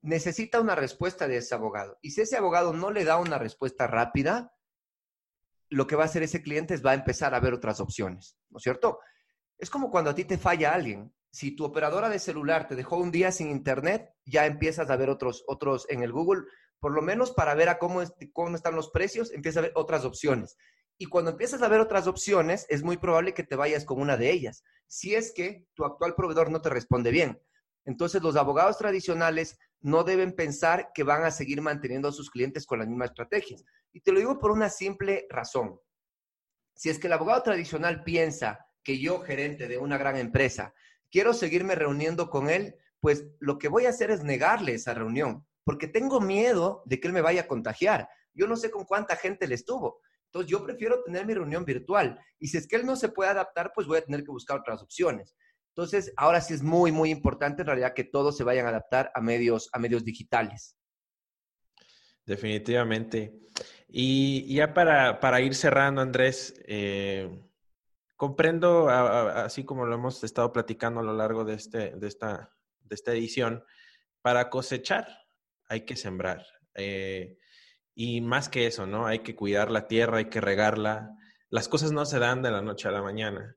necesita 0.00 0.60
una 0.60 0.74
respuesta 0.74 1.28
de 1.28 1.38
ese 1.38 1.54
abogado. 1.54 1.98
Y 2.02 2.10
si 2.10 2.22
ese 2.22 2.36
abogado 2.36 2.72
no 2.72 2.90
le 2.90 3.04
da 3.04 3.18
una 3.18 3.38
respuesta 3.38 3.86
rápida, 3.86 4.54
lo 5.68 5.86
que 5.86 5.96
va 5.96 6.04
a 6.04 6.06
hacer 6.06 6.22
ese 6.22 6.42
cliente 6.42 6.74
es 6.74 6.84
va 6.84 6.92
a 6.92 6.94
empezar 6.94 7.34
a 7.34 7.40
ver 7.40 7.54
otras 7.54 7.80
opciones, 7.80 8.36
¿no 8.50 8.58
es 8.58 8.62
cierto? 8.62 9.00
Es 9.58 9.70
como 9.70 9.90
cuando 9.90 10.10
a 10.10 10.14
ti 10.14 10.24
te 10.24 10.38
falla 10.38 10.74
alguien 10.74 11.12
si 11.34 11.50
tu 11.50 11.64
operadora 11.64 12.08
de 12.08 12.20
celular 12.20 12.68
te 12.68 12.76
dejó 12.76 12.96
un 12.96 13.10
día 13.10 13.32
sin 13.32 13.50
internet, 13.50 14.14
ya 14.24 14.46
empiezas 14.46 14.88
a 14.88 14.96
ver 14.96 15.10
otros, 15.10 15.42
otros 15.48 15.84
en 15.90 16.04
el 16.04 16.12
Google, 16.12 16.44
por 16.80 16.92
lo 16.92 17.02
menos 17.02 17.32
para 17.32 17.54
ver 17.54 17.68
a 17.68 17.78
cómo, 17.78 18.02
están 18.02 18.74
los 18.74 18.90
precios, 18.90 19.32
empiezas 19.32 19.58
a 19.58 19.66
ver 19.66 19.72
otras 19.74 20.04
opciones. 20.04 20.56
Y 20.98 21.06
cuando 21.06 21.32
empiezas 21.32 21.62
a 21.62 21.68
ver 21.68 21.80
otras 21.80 22.06
opciones, 22.06 22.66
es 22.68 22.82
muy 22.82 22.96
probable 22.96 23.34
que 23.34 23.42
te 23.42 23.56
vayas 23.56 23.84
con 23.84 24.00
una 24.00 24.16
de 24.16 24.30
ellas, 24.30 24.62
si 24.86 25.14
es 25.14 25.32
que 25.34 25.66
tu 25.74 25.84
actual 25.84 26.14
proveedor 26.14 26.50
no 26.50 26.60
te 26.60 26.70
responde 26.70 27.10
bien. 27.10 27.40
Entonces, 27.84 28.22
los 28.22 28.36
abogados 28.36 28.78
tradicionales 28.78 29.58
no 29.80 30.04
deben 30.04 30.32
pensar 30.32 30.90
que 30.94 31.02
van 31.02 31.24
a 31.24 31.30
seguir 31.30 31.60
manteniendo 31.60 32.08
a 32.08 32.12
sus 32.12 32.30
clientes 32.30 32.64
con 32.64 32.78
las 32.78 32.88
mismas 32.88 33.10
estrategias. 33.10 33.64
Y 33.92 34.00
te 34.00 34.12
lo 34.12 34.18
digo 34.18 34.38
por 34.38 34.50
una 34.50 34.70
simple 34.70 35.26
razón. 35.28 35.78
Si 36.74 36.88
es 36.88 36.98
que 36.98 37.06
el 37.06 37.12
abogado 37.12 37.42
tradicional 37.42 38.02
piensa 38.02 38.66
que 38.82 38.98
yo, 38.98 39.20
gerente 39.20 39.68
de 39.68 39.78
una 39.78 39.98
gran 39.98 40.16
empresa, 40.16 40.74
quiero 41.10 41.34
seguirme 41.34 41.74
reuniendo 41.74 42.30
con 42.30 42.48
él, 42.48 42.76
pues 43.00 43.26
lo 43.38 43.58
que 43.58 43.68
voy 43.68 43.86
a 43.86 43.90
hacer 43.90 44.10
es 44.10 44.24
negarle 44.24 44.74
esa 44.74 44.94
reunión, 44.94 45.46
porque 45.64 45.88
tengo 45.88 46.20
miedo 46.20 46.82
de 46.86 47.00
que 47.00 47.08
él 47.08 47.14
me 47.14 47.22
vaya 47.22 47.42
a 47.42 47.46
contagiar. 47.46 48.08
Yo 48.34 48.46
no 48.46 48.56
sé 48.56 48.70
con 48.70 48.84
cuánta 48.84 49.16
gente 49.16 49.46
le 49.46 49.54
estuvo. 49.54 50.00
Entonces 50.26 50.50
yo 50.50 50.64
prefiero 50.64 51.02
tener 51.02 51.26
mi 51.26 51.34
reunión 51.34 51.64
virtual. 51.64 52.18
Y 52.38 52.48
si 52.48 52.58
es 52.58 52.66
que 52.66 52.76
él 52.76 52.86
no 52.86 52.96
se 52.96 53.08
puede 53.08 53.30
adaptar, 53.30 53.72
pues 53.74 53.86
voy 53.86 53.98
a 53.98 54.04
tener 54.04 54.24
que 54.24 54.30
buscar 54.30 54.58
otras 54.58 54.82
opciones. 54.82 55.36
Entonces, 55.76 56.12
ahora 56.16 56.40
sí 56.40 56.54
es 56.54 56.62
muy, 56.62 56.92
muy 56.92 57.10
importante 57.10 57.62
en 57.62 57.66
realidad 57.66 57.94
que 57.94 58.04
todos 58.04 58.36
se 58.36 58.44
vayan 58.44 58.66
a 58.66 58.68
adaptar 58.68 59.10
a 59.12 59.20
medios, 59.20 59.68
a 59.72 59.78
medios 59.80 60.04
digitales. 60.04 60.76
Definitivamente. 62.24 63.40
Y 63.88 64.54
ya 64.54 64.72
para, 64.72 65.40
ir 65.40 65.54
cerrando, 65.54 66.00
Andrés, 66.00 66.54
eh, 66.66 67.42
comprendo, 68.16 68.88
así 68.88 69.64
como 69.64 69.84
lo 69.84 69.94
hemos 69.94 70.22
estado 70.22 70.52
platicando 70.52 71.00
a 71.00 71.04
lo 71.04 71.12
largo 71.12 71.44
de, 71.44 71.54
este, 71.54 71.90
de, 71.96 72.06
esta, 72.06 72.52
de 72.80 72.94
esta 72.94 73.12
edición, 73.12 73.64
para 74.22 74.50
cosechar 74.50 75.23
hay 75.68 75.84
que 75.84 75.96
sembrar. 75.96 76.46
Eh, 76.74 77.38
y 77.94 78.20
más 78.20 78.48
que 78.48 78.66
eso, 78.66 78.86
¿no? 78.86 79.06
Hay 79.06 79.20
que 79.20 79.36
cuidar 79.36 79.70
la 79.70 79.86
tierra, 79.86 80.18
hay 80.18 80.28
que 80.28 80.40
regarla. 80.40 81.10
Las 81.50 81.68
cosas 81.68 81.92
no 81.92 82.04
se 82.06 82.18
dan 82.18 82.42
de 82.42 82.50
la 82.50 82.62
noche 82.62 82.88
a 82.88 82.92
la 82.92 83.02
mañana. 83.02 83.56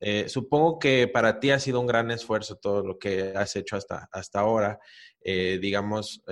Eh, 0.00 0.28
supongo 0.28 0.78
que 0.78 1.08
para 1.08 1.40
ti 1.40 1.50
ha 1.50 1.58
sido 1.58 1.80
un 1.80 1.86
gran 1.86 2.10
esfuerzo 2.10 2.56
todo 2.56 2.84
lo 2.84 2.98
que 2.98 3.32
has 3.36 3.54
hecho 3.56 3.76
hasta, 3.76 4.08
hasta 4.12 4.40
ahora, 4.40 4.80
eh, 5.20 5.58
digamos, 5.60 6.22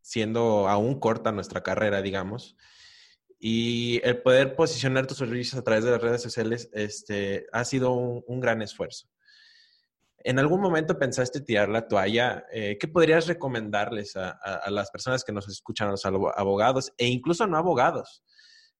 siendo 0.00 0.68
aún 0.68 1.00
corta 1.00 1.32
nuestra 1.32 1.62
carrera, 1.62 2.02
digamos. 2.02 2.56
Y 3.46 4.00
el 4.04 4.22
poder 4.22 4.56
posicionar 4.56 5.06
tus 5.06 5.18
servicios 5.18 5.60
a 5.60 5.62
través 5.62 5.84
de 5.84 5.90
las 5.90 6.00
redes 6.00 6.22
sociales 6.22 6.70
este, 6.72 7.46
ha 7.52 7.64
sido 7.66 7.92
un, 7.92 8.40
gran 8.40 8.62
esfuerzo. 8.62 9.06
¿En 10.26 10.38
algún 10.38 10.62
momento 10.62 10.98
pensaste 10.98 11.42
tirar 11.42 11.68
la 11.68 11.86
toalla? 11.86 12.46
Eh, 12.50 12.78
¿Qué 12.80 12.88
podrías 12.88 13.26
recomendarles 13.26 14.16
a, 14.16 14.70
las 14.70 14.90
personas 14.90 15.22
que 15.22 15.32
nos 15.32 15.46
escuchan, 15.48 15.88
a 15.88 15.90
los 15.90 16.06
abogados 16.06 16.94
e 16.96 17.06
incluso 17.06 17.46
no 17.46 17.58
abogados? 17.58 18.24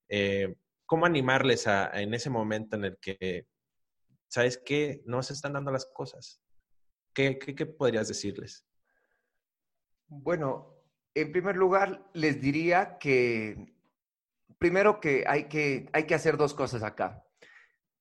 Eh, 0.09 0.55
¿Cómo 0.87 1.05
animarles 1.05 1.67
en 1.67 2.15
ese 2.15 2.31
momento 2.31 2.75
en 2.77 2.85
el 2.85 2.97
que, 2.99 3.45
¿sabes 4.27 4.59
qué? 4.65 5.03
No 5.05 5.21
se 5.21 5.33
están 5.33 5.53
dando 5.53 5.71
las 5.71 5.85
cosas. 5.85 6.41
¿Qué, 7.13 7.37
qué 7.37 7.65
podrías 7.67 8.07
decirles? 8.07 8.65
Bueno, 10.07 10.83
en 11.13 11.31
primer 11.31 11.57
lugar, 11.57 12.09
les 12.13 12.41
diría 12.41 12.97
que 12.97 13.71
primero 14.57 14.99
que 14.99 15.25
hay, 15.27 15.47
que 15.47 15.89
hay 15.93 16.05
que 16.07 16.15
hacer 16.15 16.37
dos 16.37 16.55
cosas 16.55 16.81
acá. 16.81 17.23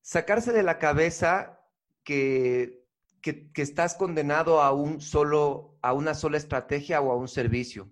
Sacarse 0.00 0.52
de 0.52 0.62
la 0.62 0.78
cabeza 0.78 1.60
que, 2.04 2.83
que, 3.24 3.62
estás 3.62 3.94
condenado 3.94 4.60
a, 4.60 4.72
un 4.72 5.00
solo, 5.00 5.78
a 5.80 5.94
una 5.94 6.12
sola 6.12 6.36
estrategia 6.36 7.00
o 7.00 7.10
a 7.10 7.16
un 7.16 7.26
servicio. 7.26 7.90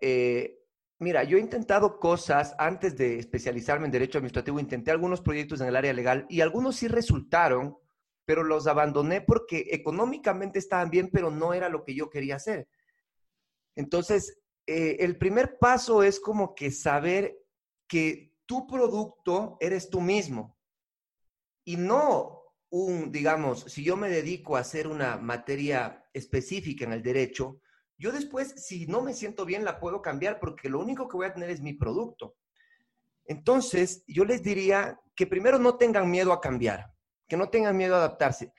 Eh, 0.00 0.64
mira, 0.98 1.24
yo 1.24 1.36
he 1.36 1.40
intentado 1.40 2.00
cosas 2.00 2.54
antes 2.58 2.96
de 2.96 3.18
especializarme 3.18 3.84
en 3.84 3.92
derecho 3.92 4.16
administrativo, 4.16 4.60
intenté 4.60 4.90
algunos 4.90 5.20
proyectos 5.20 5.60
en 5.60 5.68
el 5.68 5.76
área 5.76 5.92
legal 5.92 6.24
y 6.30 6.40
algunos 6.40 6.76
sí 6.76 6.88
resultaron, 6.88 7.76
pero 8.24 8.44
los 8.44 8.66
abandoné 8.66 9.20
porque 9.20 9.66
económicamente 9.72 10.58
estaban 10.58 10.88
bien, 10.88 11.10
pero 11.12 11.30
no 11.30 11.52
era 11.52 11.68
lo 11.68 11.84
que 11.84 11.94
yo 11.94 12.08
quería 12.08 12.36
hacer. 12.36 12.66
Entonces, 13.76 14.40
eh, 14.66 14.96
el 15.00 15.18
primer 15.18 15.58
paso 15.58 16.02
es 16.02 16.18
como 16.18 16.54
que 16.54 16.70
saber 16.70 17.36
que 17.86 18.34
tu 18.46 18.66
producto 18.66 19.58
eres 19.60 19.90
tú 19.90 20.00
mismo 20.00 20.56
y 21.64 21.76
no 21.76 22.37
un, 22.70 23.10
digamos, 23.10 23.64
si 23.64 23.82
yo 23.82 23.96
me 23.96 24.08
dedico 24.08 24.56
a 24.56 24.60
hacer 24.60 24.88
una 24.88 25.16
materia 25.16 26.04
específica 26.12 26.84
en 26.84 26.92
el 26.92 27.02
derecho, 27.02 27.60
yo 27.96 28.12
después, 28.12 28.54
si 28.64 28.86
no 28.86 29.02
me 29.02 29.14
siento 29.14 29.44
bien, 29.44 29.64
la 29.64 29.80
puedo 29.80 30.02
cambiar 30.02 30.38
porque 30.38 30.68
lo 30.68 30.80
único 30.80 31.08
que 31.08 31.16
voy 31.16 31.26
a 31.26 31.34
tener 31.34 31.50
es 31.50 31.60
mi 31.60 31.74
producto. 31.74 32.36
Entonces, 33.24 34.04
yo 34.06 34.24
les 34.24 34.42
diría 34.42 35.00
que 35.14 35.26
primero 35.26 35.58
no 35.58 35.76
tengan 35.76 36.10
miedo 36.10 36.32
a 36.32 36.40
cambiar, 36.40 36.92
que 37.26 37.36
no 37.36 37.50
tengan 37.50 37.76
miedo 37.76 37.94
a 37.94 37.98
adaptarse. 37.98 38.52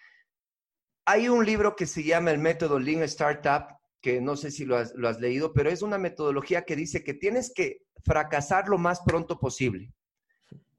Hay 1.06 1.30
un 1.30 1.46
libro 1.46 1.76
que 1.76 1.86
se 1.86 2.04
llama 2.04 2.32
El 2.32 2.40
método 2.40 2.78
Lean 2.80 3.04
Startup 3.04 3.80
que 4.02 4.22
no 4.22 4.36
sé 4.36 4.52
si 4.52 4.66
lo 4.66 4.78
has, 4.78 5.20
leído, 5.20 5.54
pero 5.54 5.70
es 5.70 5.82
una 5.82 5.98
metodología 5.98 6.64
que 6.64 6.76
dice 6.76 7.04
que 7.04 7.14
tienes 7.14 7.52
que 7.54 7.82
fracasar 8.04 8.70
lo 8.70 8.78
más 8.78 9.02
pronto 9.02 9.40
posible. 9.40 9.92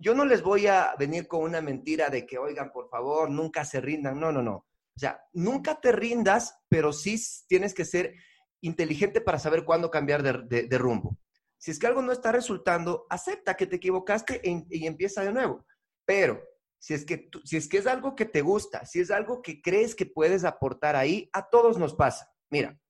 Yo 0.00 0.14
no 0.14 0.24
les 0.24 0.42
voy 0.42 0.66
a 0.66 0.94
venir 0.98 1.28
con 1.28 1.42
una 1.42 1.60
mentira 1.60 2.08
de 2.08 2.26
que, 2.26 2.38
oigan, 2.38 2.72
por 2.72 2.88
favor, 2.88 3.30
nunca 3.30 3.64
se 3.64 3.80
rindan. 3.80 4.18
No, 4.18 4.32
no, 4.32 4.42
no. 4.42 4.54
O 4.54 4.98
sea, 4.98 5.22
nunca 5.32 5.78
te 5.78 5.92
rindas, 5.92 6.58
pero 6.68 6.92
sí 6.92 7.16
tienes 7.46 7.74
que 7.74 7.84
ser 7.84 8.14
inteligente 8.62 9.20
para 9.20 9.38
saber 9.38 9.64
cuándo 9.64 9.90
cambiar 9.90 10.22
de, 10.22 10.78
rumbo. 10.78 11.18
Si 11.58 11.70
es 11.70 11.78
que 11.78 11.86
algo 11.86 12.00
no 12.00 12.12
está 12.12 12.32
resultando, 12.32 13.06
acepta 13.10 13.54
que 13.54 13.66
te 13.66 13.76
equivocaste 13.76 14.40
y 14.42 14.86
empieza 14.86 15.22
de 15.22 15.32
nuevo. 15.32 15.66
Pero 16.06 16.42
si 16.80 16.94
es, 16.94 17.04
que 17.04 17.28
si 17.44 17.58
es 17.58 17.68
que 17.68 17.76
es 17.76 17.86
algo 17.86 18.16
que 18.16 18.24
te 18.24 18.40
gusta, 18.40 18.86
si 18.86 19.00
es 19.00 19.10
algo 19.10 19.42
que 19.42 19.60
crees 19.60 19.94
que 19.94 20.06
puedes 20.06 20.44
aportar 20.44 20.96
ahí, 20.96 21.28
a 21.34 21.48
todos 21.50 21.78
nos 21.78 21.94
pasa. 21.94 22.32
Mira, 22.48 22.80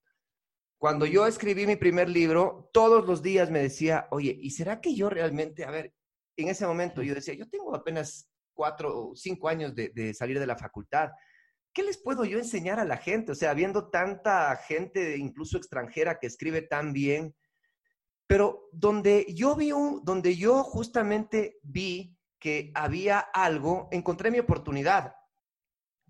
cuando 0.79 1.07
yo 1.07 1.26
escribí 1.26 1.67
mi 1.67 1.76
primer 1.76 2.09
libro, 2.09 2.71
todos 2.73 3.07
los 3.07 3.21
días 3.21 3.50
me 3.50 3.59
decía, 3.59 4.07
oye, 4.12 4.38
¿y 4.40 4.50
será 4.50 4.81
que 4.81 4.95
yo 4.95 5.11
realmente, 5.11 5.64
a 5.64 5.71
ver, 5.71 5.93
en 6.42 6.49
ese 6.49 6.66
momento 6.66 7.02
yo 7.02 7.14
decía, 7.14 7.35
yo 7.35 7.49
tengo 7.49 7.75
apenas 7.75 8.30
cuatro 8.54 9.11
o 9.11 9.16
cinco 9.16 9.49
años 9.49 9.75
de, 9.75 9.90
de 9.94 10.14
salir 10.14 10.38
de 10.38 10.47
la 10.47 10.56
facultad. 10.56 11.11
¿Qué 11.73 11.82
les 11.82 11.99
puedo 11.99 12.25
yo 12.25 12.38
enseñar 12.38 12.80
a 12.80 12.85
la 12.85 12.97
gente? 12.97 13.32
O 13.32 13.35
sea, 13.35 13.54
viendo 13.54 13.90
tanta 13.90 14.56
gente, 14.56 15.16
incluso 15.16 15.56
extranjera, 15.56 16.18
que 16.18 16.26
escribe 16.26 16.62
tan 16.62 16.92
bien, 16.92 17.35
pero 18.26 18.68
donde 18.73 19.26
yo 19.28 19.56
vi 19.56 19.73
un, 19.73 20.04
donde 20.04 20.37
yo 20.37 20.62
justamente 20.62 21.59
vi 21.62 22.16
que 22.38 22.70
había 22.75 23.18
algo, 23.18 23.88
encontré 23.90 24.30
mi 24.30 24.38
oportunidad. 24.38 25.14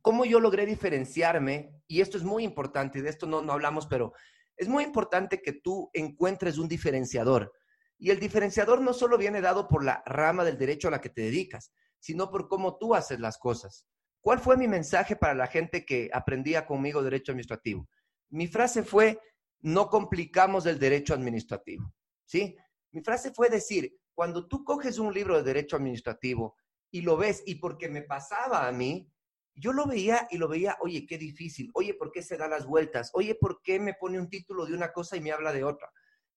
¿Cómo 0.02 0.24
yo 0.24 0.40
logré 0.40 0.64
diferenciarme? 0.64 1.82
Y 1.86 2.00
esto 2.00 2.16
es 2.16 2.24
muy 2.24 2.44
importante, 2.44 3.02
de 3.02 3.10
esto 3.10 3.26
no, 3.26 3.42
no 3.42 3.52
hablamos, 3.52 3.86
pero 3.86 4.12
es 4.56 4.68
muy 4.68 4.84
importante 4.84 5.42
que 5.42 5.52
tú 5.52 5.90
encuentres 5.92 6.58
un 6.58 6.68
diferenciador. 6.68 7.52
Y 8.00 8.10
el 8.10 8.18
diferenciador 8.18 8.80
no 8.80 8.94
solo 8.94 9.18
viene 9.18 9.42
dado 9.42 9.68
por 9.68 9.84
la 9.84 10.02
rama 10.06 10.42
del 10.42 10.56
derecho 10.56 10.88
a 10.88 10.90
la 10.90 11.02
que 11.02 11.10
te 11.10 11.20
dedicas, 11.20 11.70
sino 11.98 12.30
por 12.30 12.48
cómo 12.48 12.78
tú 12.78 12.94
haces 12.94 13.20
las 13.20 13.36
cosas. 13.36 13.86
¿Cuál 14.22 14.40
fue 14.40 14.56
mi 14.56 14.66
mensaje 14.66 15.16
para 15.16 15.34
la 15.34 15.46
gente 15.46 15.84
que 15.84 16.08
aprendía 16.12 16.66
conmigo 16.66 17.02
derecho 17.02 17.32
administrativo? 17.32 17.86
Mi 18.30 18.48
frase 18.48 18.84
fue, 18.84 19.20
no 19.60 19.90
complicamos 19.90 20.64
el 20.64 20.78
derecho 20.78 21.12
administrativo. 21.12 21.92
¿sí? 22.24 22.56
Mi 22.92 23.02
frase 23.02 23.32
fue 23.34 23.50
decir, 23.50 23.94
cuando 24.14 24.48
tú 24.48 24.64
coges 24.64 24.98
un 24.98 25.12
libro 25.12 25.36
de 25.36 25.42
derecho 25.42 25.76
administrativo 25.76 26.56
y 26.90 27.02
lo 27.02 27.18
ves, 27.18 27.42
y 27.44 27.56
porque 27.56 27.90
me 27.90 28.02
pasaba 28.02 28.66
a 28.66 28.72
mí, 28.72 29.12
yo 29.54 29.74
lo 29.74 29.86
veía 29.86 30.26
y 30.30 30.38
lo 30.38 30.48
veía, 30.48 30.78
oye, 30.80 31.04
qué 31.06 31.18
difícil, 31.18 31.70
oye, 31.74 31.92
¿por 31.92 32.12
qué 32.12 32.22
se 32.22 32.38
da 32.38 32.48
las 32.48 32.64
vueltas? 32.66 33.10
Oye, 33.12 33.34
¿por 33.34 33.60
qué 33.62 33.78
me 33.78 33.92
pone 33.92 34.18
un 34.18 34.30
título 34.30 34.64
de 34.64 34.74
una 34.74 34.90
cosa 34.90 35.18
y 35.18 35.20
me 35.20 35.32
habla 35.32 35.52
de 35.52 35.64
otra? 35.64 35.90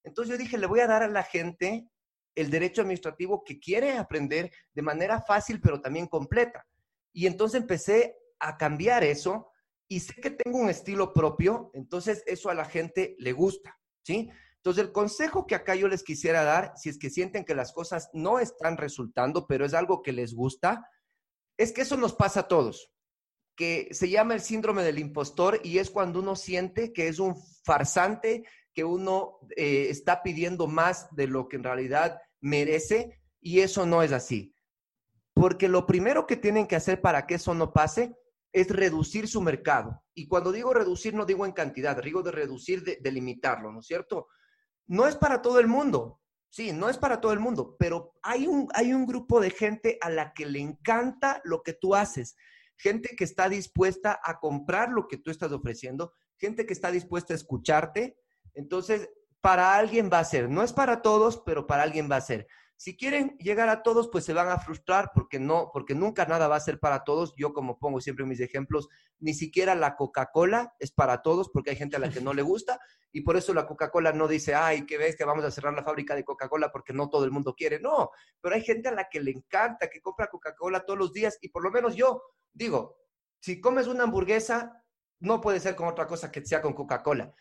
Entonces 0.03 0.31
yo 0.31 0.38
dije, 0.38 0.57
le 0.57 0.67
voy 0.67 0.81
a 0.81 0.88
dar 0.88 1.03
a 1.03 1.07
la 1.07 1.24
gente 1.24 1.88
el 2.36 2.50
derecho 2.50 2.81
administrativo 2.81 3.43
que 3.43 3.60
quiere 3.60 3.98
aprender 3.98 4.51
de 4.74 4.81
manera 4.81 5.22
fácil, 5.22 5.62
pero 5.62 5.81
también 5.81 6.07
completa. 6.07 6.65
Y 7.13 7.27
entonces 7.27 7.62
empecé 7.62 8.17
a 8.39 8.57
cambiar 8.57 9.03
eso 9.03 9.51
y 9.88 10.00
sé 10.00 10.15
que 10.15 10.31
tengo 10.31 10.57
un 10.57 10.69
estilo 10.69 11.13
propio, 11.13 11.69
entonces 11.74 12.24
eso 12.25 12.50
a 12.50 12.55
la 12.55 12.65
gente 12.65 13.15
le 13.19 13.31
gusta, 13.33 13.79
¿sí? 14.03 14.29
Entonces, 14.63 14.86
el 14.86 14.91
consejo 14.93 15.45
que 15.45 15.55
acá 15.55 15.75
yo 15.75 15.89
les 15.89 16.03
quisiera 16.03 16.45
dar, 16.45 16.72
si 16.77 16.88
es 16.88 16.98
que 16.98 17.10
sienten 17.10 17.43
que 17.43 17.53
las 17.53 17.74
cosas 17.74 18.10
no 18.13 18.39
están 18.39 18.77
resultando, 18.77 19.45
pero 19.45 19.65
es 19.65 19.74
algo 19.74 20.01
que 20.01 20.13
les 20.13 20.33
gusta, 20.33 20.89
es 21.57 21.74
que 21.74 21.81
eso 21.81 21.98
nos 21.98 22.13
pasa 22.15 22.41
a 22.41 22.48
todos, 22.48 22.89
que 23.57 23.89
se 23.91 24.10
llama 24.10 24.36
el 24.36 24.39
síndrome 24.39 24.83
del 24.83 25.00
impostor 25.00 25.60
y 25.65 25.79
es 25.79 25.89
cuando 25.89 26.19
uno 26.19 26.38
siente 26.38 26.93
que 26.93 27.10
es 27.10 27.19
un 27.19 27.36
farsante, 27.65 28.45
que 28.74 28.84
uno 28.84 29.39
eh, 29.56 29.88
está 29.89 30.24
pidiendo 30.24 30.68
más 30.68 31.13
de 31.15 31.27
lo 31.27 31.48
que 31.48 31.58
en 31.58 31.63
realidad 31.63 32.20
merece 32.42 33.22
y 33.39 33.60
eso 33.60 33.86
no 33.86 34.03
es 34.03 34.12
así. 34.12 34.56
Porque 35.34 35.68
lo 35.68 35.86
primero 35.86 36.27
que 36.27 36.38
tienen 36.38 36.68
que 36.68 36.75
hacer 36.75 37.01
para 37.01 37.25
que 37.25 37.36
eso 37.36 37.53
no 37.53 37.74
pase 37.74 38.15
es 38.51 38.70
reducir 38.70 39.27
su 39.27 39.42
mercado. 39.42 40.03
Y 40.13 40.27
cuando 40.27 40.51
digo 40.51 40.74
reducir, 40.74 41.13
no 41.13 41.25
digo 41.25 41.46
en 41.46 41.53
cantidad, 41.53 42.01
digo 42.01 42.22
de 42.22 42.32
reducir, 42.32 42.84
de, 42.84 43.00
de 43.01 43.12
limitarlo, 43.12 43.72
¿no 43.72 43.80
es 43.80 43.88
cierto? 43.88 44.27
no 44.88 45.08
es 45.08 45.15
para 45.15 45.42
todo 45.42 45.60
el 45.60 45.68
mundo, 45.68 46.20
sí, 46.50 46.72
no 46.72 46.89
es 46.89 46.98
para 46.98 47.22
todo 47.22 47.34
el 47.34 47.39
mundo, 47.39 47.75
pero 47.80 48.13
hay 48.22 48.48
un, 48.48 48.68
hay 48.74 48.94
un 48.94 49.06
grupo 49.06 49.39
de 49.39 49.50
gente 49.50 49.98
a 50.01 50.10
la 50.10 50.34
que 50.34 50.46
le 50.46 50.60
encanta 50.60 51.42
lo 51.44 51.63
que 51.63 51.74
tú 51.74 51.96
haces, 51.96 52.36
gente 52.77 53.15
que 53.15 53.24
está 53.24 53.50
dispuesta 53.50 54.20
a 54.24 54.39
comprar 54.39 54.92
lo 54.92 55.08
que 55.08 55.17
tú 55.17 55.32
estás 55.32 55.52
ofreciendo, 55.52 56.13
gente 56.38 56.65
que 56.65 56.74
está 56.74 56.91
dispuesta 56.91 57.34
a 57.34 57.38
escucharte. 57.38 58.17
Entonces, 58.54 59.10
para 59.42 59.76
alguien 59.76 60.10
va 60.12 60.20
a 60.20 60.26
ser, 60.26 60.50
no 60.50 60.63
es 60.63 60.74
para 60.74 61.02
todos, 61.02 61.42
pero 61.46 61.68
para 61.68 61.84
alguien 61.84 62.10
va 62.10 62.18
a 62.18 62.22
ser. 62.22 62.48
Si 62.78 62.98
quieren 62.98 63.38
llegar 63.38 63.70
a 63.70 63.84
todos, 63.84 64.10
pues 64.10 64.26
se 64.26 64.34
van 64.34 64.50
a 64.50 64.60
frustrar 64.60 65.12
porque 65.16 65.39
no, 65.39 65.70
porque 65.72 65.96
nunca 65.96 66.26
nada 66.26 66.48
va 66.48 66.58
a 66.58 66.60
ser 66.60 66.80
para 66.80 67.04
todos. 67.04 67.34
Yo 67.38 67.54
como 67.54 67.80
pongo 67.80 68.02
siempre 68.02 68.26
mis 68.26 68.42
ejemplos, 68.42 68.89
ni 69.20 69.34
siquiera 69.34 69.74
la 69.76 69.96
Coca-Cola 69.96 70.76
es 70.80 70.92
para 70.92 71.22
todos 71.22 71.50
porque 71.50 71.70
hay 71.70 71.76
gente 71.78 71.96
a 71.96 72.00
la 72.00 72.10
que 72.10 72.20
no 72.20 72.34
le 72.34 72.42
gusta 72.42 72.80
y 73.13 73.22
por 73.22 73.38
eso 73.38 73.54
la 73.54 73.68
Coca-Cola 73.68 74.12
no 74.12 74.28
dice, 74.28 74.56
ay, 74.56 74.86
qué 74.86 74.98
ves 74.98 75.16
que 75.16 75.24
vamos 75.24 75.46
a 75.46 75.52
cerrar 75.52 75.74
la 75.74 75.84
fábrica 75.84 76.16
de 76.16 76.26
Coca-Cola 76.26 76.72
porque 76.72 76.94
no 76.94 77.10
todo 77.10 77.24
el 77.26 77.32
mundo 77.32 77.54
quiere. 77.56 77.80
No, 77.80 78.10
pero 78.42 78.56
hay 78.56 78.62
gente 78.63 78.89
a 78.89 78.92
la 78.92 79.08
que 79.08 79.22
le 79.22 79.32
encanta, 79.32 79.88
que 79.88 80.02
compra 80.02 80.28
Coca-Cola 80.28 80.84
todos 80.84 80.98
los 80.98 81.13
días 81.13 81.38
y 81.39 81.50
por 81.50 81.63
lo 81.63 81.72
menos 81.72 81.96
yo 81.96 82.24
digo, 82.52 82.98
si 83.39 83.62
comes 83.62 83.88
una 83.88 84.04
hamburguesa, 84.04 84.84
no 85.20 85.39
puede 85.39 85.60
ser 85.60 85.76
con 85.76 85.88
otra 85.88 86.08
cosa 86.08 86.32
que 86.32 86.44
sea 86.44 86.62
con 86.62 86.74
Coca-Cola. 86.74 87.34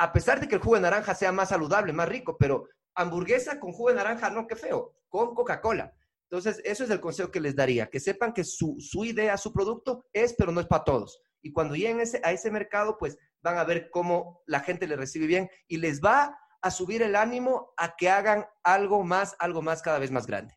A 0.00 0.14
pesar 0.14 0.40
de 0.40 0.48
que 0.48 0.54
el 0.54 0.62
jugo 0.62 0.76
de 0.76 0.80
naranja 0.80 1.14
sea 1.14 1.30
más 1.30 1.50
saludable, 1.50 1.92
más 1.92 2.08
rico, 2.08 2.38
pero 2.38 2.66
hamburguesa 2.94 3.60
con 3.60 3.72
jugo 3.72 3.90
de 3.90 3.96
naranja, 3.96 4.30
no, 4.30 4.46
qué 4.46 4.56
feo, 4.56 4.94
con 5.10 5.34
Coca-Cola. 5.34 5.94
Entonces, 6.22 6.58
eso 6.64 6.84
es 6.84 6.90
el 6.90 7.02
consejo 7.02 7.30
que 7.30 7.38
les 7.38 7.54
daría, 7.54 7.90
que 7.90 8.00
sepan 8.00 8.32
que 8.32 8.42
su, 8.42 8.78
idea, 9.04 9.36
su 9.36 9.52
producto 9.52 10.06
es, 10.14 10.32
pero 10.32 10.52
no 10.52 10.60
es 10.62 10.66
para 10.66 10.84
todos. 10.84 11.22
Y 11.42 11.52
cuando 11.52 11.74
lleguen 11.74 12.00
a 12.22 12.32
ese 12.32 12.50
mercado, 12.50 12.96
pues 12.96 13.18
van 13.42 13.58
a 13.58 13.64
ver 13.64 13.90
cómo 13.90 14.40
la 14.46 14.60
gente 14.60 14.86
le 14.86 14.96
recibe 14.96 15.26
bien 15.26 15.50
y 15.68 15.76
les 15.76 16.00
va 16.00 16.34
a 16.62 16.70
subir 16.70 17.02
el 17.02 17.14
ánimo 17.14 17.74
a 17.76 17.94
que 17.94 18.08
hagan 18.08 18.46
algo 18.62 19.04
más, 19.04 19.36
algo 19.38 19.60
más 19.60 19.82
cada 19.82 19.98
vez 19.98 20.10
más 20.10 20.26
grande. 20.26 20.56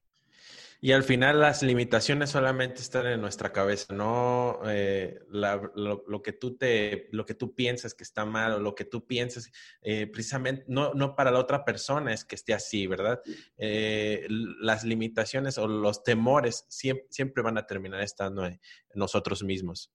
Y 0.84 0.92
al 0.92 1.04
final 1.04 1.40
las 1.40 1.64
limitaciones 1.64 2.32
solamente 2.32 2.82
están 2.82 3.08
en 3.08 3.22
nuestra 3.22 3.54
cabeza, 3.54 3.94
no 3.94 4.60
eh, 4.66 5.18
lo, 5.30 6.22
que 6.22 6.34
tú 6.34 6.58
te, 6.58 7.08
lo 7.14 7.26
que 7.26 7.36
tú 7.36 7.56
piensas 7.56 7.94
que 7.94 8.04
está 8.04 8.26
mal 8.26 8.52
o 8.52 8.60
lo 8.60 8.76
que 8.76 8.84
tú 8.84 9.08
piensas, 9.08 9.50
eh, 9.82 10.08
precisamente, 10.08 10.66
no, 10.68 10.94
no 10.94 11.16
para 11.16 11.32
la 11.32 11.40
otra 11.40 11.64
persona 11.64 12.12
es 12.12 12.26
que 12.26 12.36
esté 12.36 12.54
así, 12.54 12.86
¿verdad? 12.86 13.22
Eh, 13.56 14.28
las 14.28 14.84
limitaciones 14.84 15.58
o 15.58 15.70
los 15.70 16.04
temores 16.04 16.66
siempre, 16.68 17.08
siempre 17.12 17.44
van 17.44 17.58
a 17.58 17.66
terminar 17.66 18.02
estando 18.02 18.46
en 18.46 18.60
nosotros 18.94 19.42
mismos. 19.42 19.90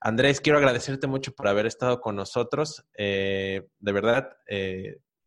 Andrés, 0.00 0.40
quiero 0.40 0.58
agradecerte 0.58 1.08
mucho 1.08 1.32
por 1.32 1.48
haber 1.48 1.66
estado 1.66 2.00
con 2.00 2.14
nosotros. 2.14 2.84
de 2.96 3.64
verdad, 3.80 4.30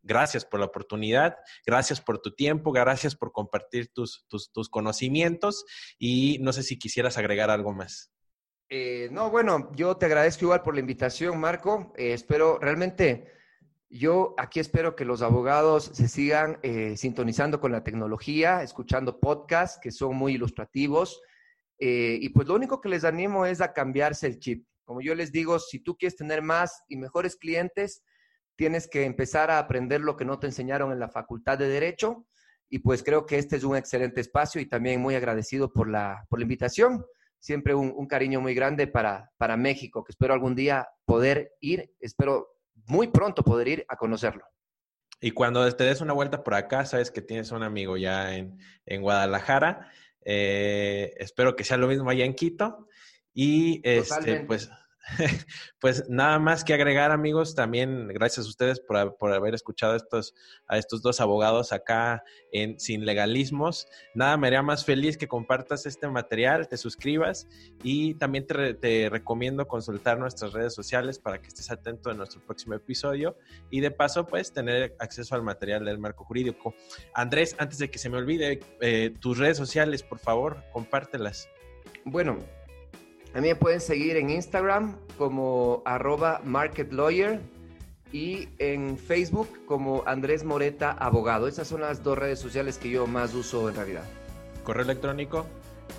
Gracias 0.06 0.44
por 0.44 0.60
la 0.60 0.66
oportunidad, 0.66 1.38
gracias 1.66 2.02
por 2.02 2.20
tu 2.20 2.36
tiempo, 2.36 2.74
gracias 2.74 3.16
por 3.16 3.32
compartir 3.32 3.88
tus, 3.88 4.26
tus, 4.28 4.70
conocimientos 4.70 5.64
y 5.98 6.40
no 6.42 6.52
sé 6.52 6.62
si 6.64 6.78
quisieras 6.78 7.18
agregar 7.18 7.50
algo 7.50 7.72
más. 7.72 8.12
Eh, 8.70 9.08
no, 9.12 9.30
bueno, 9.30 9.72
yo 9.76 9.96
te 9.96 10.06
agradezco 10.06 10.44
igual 10.44 10.62
por 10.62 10.74
la 10.74 10.82
invitación, 10.82 11.40
Marco. 11.40 11.94
Eh, 11.96 12.12
espero 12.12 12.60
realmente, 12.60 13.32
yo 13.90 14.36
aquí 14.38 14.60
espero 14.60 14.94
que 14.94 15.06
los 15.06 15.22
abogados 15.22 15.92
se 15.94 16.10
sigan 16.10 16.60
eh, 16.64 16.98
sintonizando 16.98 17.62
con 17.62 17.72
la 17.72 17.86
tecnología, 17.86 18.62
escuchando 18.62 19.22
podcasts 19.22 19.80
que 19.82 19.92
son 19.92 20.18
muy 20.18 20.34
ilustrativos. 20.34 21.22
y 21.80 22.30
pues 22.30 22.48
lo 22.48 22.56
único 22.56 22.80
que 22.82 22.90
les 22.90 23.04
animo 23.04 23.46
es 23.46 23.62
a 23.62 23.74
cambiarse 23.74 24.28
el 24.28 24.40
chip. 24.40 24.66
Como 24.86 25.02
yo 25.02 25.16
les 25.16 25.32
digo, 25.32 25.60
si 25.60 25.80
tú 25.80 25.96
quieres 25.98 26.18
tener 26.18 26.42
más 26.42 26.84
y 26.90 26.98
mejores 26.98 27.36
clientes, 27.36 28.04
tienes 28.56 28.88
que 28.88 29.06
empezar 29.06 29.52
a 29.52 29.60
aprender 29.60 30.02
lo 30.02 30.16
que 30.16 30.26
no 30.26 30.40
te 30.40 30.48
enseñaron 30.48 30.92
en 30.92 31.00
la 31.00 31.10
Facultad 31.10 31.58
de 31.58 31.68
Derecho. 31.68 32.26
Y 32.70 32.80
pues 32.80 33.04
creo 33.04 33.26
que 33.26 33.38
este 33.38 33.56
es 33.56 33.64
un 33.64 33.76
excelente 33.76 34.22
espacio 34.22 34.60
y 34.60 34.66
también 34.66 35.02
muy 35.02 35.16
agradecido 35.16 35.72
por 35.72 35.90
la, 35.90 36.26
por 36.30 36.40
la 36.40 36.44
invitación. 36.44 37.06
Siempre 37.40 37.76
un, 37.76 38.08
cariño 38.08 38.40
muy 38.42 38.56
grande 38.56 38.88
para, 38.88 39.32
para 39.38 39.58
México, 39.58 40.04
que 40.04 40.12
espero 40.12 40.34
algún 40.34 40.56
día 40.56 40.88
poder 41.06 41.54
ir, 41.60 41.92
espero 42.00 42.56
muy 42.86 43.08
pronto 43.10 43.44
poder 43.44 43.68
ir 43.68 43.86
a 43.90 43.98
conocerlo. 43.98 44.46
Y 45.20 45.32
cuando 45.32 45.70
te 45.74 45.84
des 45.84 46.02
una 46.02 46.14
vuelta 46.14 46.44
por 46.44 46.54
acá, 46.54 46.86
sabes 46.86 47.12
que 47.12 47.22
tienes 47.22 47.52
un 47.52 47.64
amigo 47.64 47.98
ya 47.98 48.36
en, 48.36 48.60
en 48.86 49.02
Guadalajara. 49.02 49.92
Eh, 50.26 51.14
espero 51.18 51.56
que 51.56 51.64
sea 51.64 51.78
lo 51.78 51.88
mismo 51.88 52.10
allá 52.10 52.26
en 52.26 52.34
Quito. 52.34 52.88
Y 53.34 53.82
este, 53.84 54.42
pues 54.42 54.70
pues 55.80 56.10
nada 56.10 56.40
más 56.40 56.64
que 56.64 56.74
agregar, 56.74 57.12
amigos. 57.12 57.56
También 57.56 58.08
gracias 58.08 58.46
a 58.46 58.50
ustedes 58.50 58.80
por, 58.80 59.34
haber 59.34 59.54
escuchado 59.54 59.96
estos, 59.96 60.34
a 60.68 60.78
estos 60.78 61.02
dos 61.02 61.20
abogados 61.20 61.74
acá 61.74 62.24
en 62.52 62.80
Sin 62.80 63.06
Legalismos. 63.06 63.88
Nada 64.16 64.38
me 64.38 64.48
haría 64.48 64.62
más 64.62 64.86
feliz 64.86 65.18
que 65.18 65.28
compartas 65.28 65.86
este 65.86 66.08
material, 66.08 66.68
te 66.68 66.78
suscribas 66.78 67.48
y 67.84 68.16
también 68.16 68.46
te, 68.48 69.10
recomiendo 69.10 69.68
consultar 69.68 70.18
nuestras 70.18 70.54
redes 70.54 70.74
sociales 70.74 71.20
para 71.20 71.42
que 71.42 71.48
estés 71.48 71.70
atento 71.70 72.12
en 72.12 72.18
nuestro 72.18 72.42
próximo 72.42 72.74
episodio 72.76 73.38
y 73.70 73.82
de 73.82 73.92
paso, 73.92 74.26
pues 74.26 74.54
tener 74.54 74.96
acceso 75.00 75.36
al 75.36 75.44
material 75.44 75.86
del 75.86 76.00
marco 76.00 76.24
jurídico. 76.24 76.74
Andrés, 77.14 77.56
antes 77.60 77.78
de 77.78 77.90
que 77.90 78.00
se 78.00 78.10
me 78.10 78.18
olvide, 78.18 78.60
eh, 78.82 79.14
tus 79.20 79.38
redes 79.38 79.58
sociales, 79.58 80.04
por 80.04 80.20
favor, 80.20 80.64
compártelas. 80.72 81.50
Bueno, 82.06 82.38
a 83.34 83.42
mí 83.42 83.48
me 83.48 83.56
pueden 83.56 83.82
seguir 83.82 84.18
en 84.18 84.30
Instagram 84.30 84.96
como 85.18 85.82
arroba 85.86 86.42
marketlawyer 86.44 87.40
y 88.12 88.48
en 88.60 88.98
Facebook 88.98 89.50
como 89.66 90.04
Andrés 90.06 90.44
Moreta 90.44 90.92
Abogado. 90.92 91.48
Esas 91.48 91.68
son 91.68 91.82
las 91.82 92.04
dos 92.04 92.18
redes 92.18 92.40
sociales 92.40 92.78
que 92.78 92.92
yo 92.92 93.08
más 93.08 93.34
uso 93.34 93.70
en 93.70 93.76
realidad. 93.76 94.04
¿Correo 94.64 94.84
electrónico? 94.84 95.48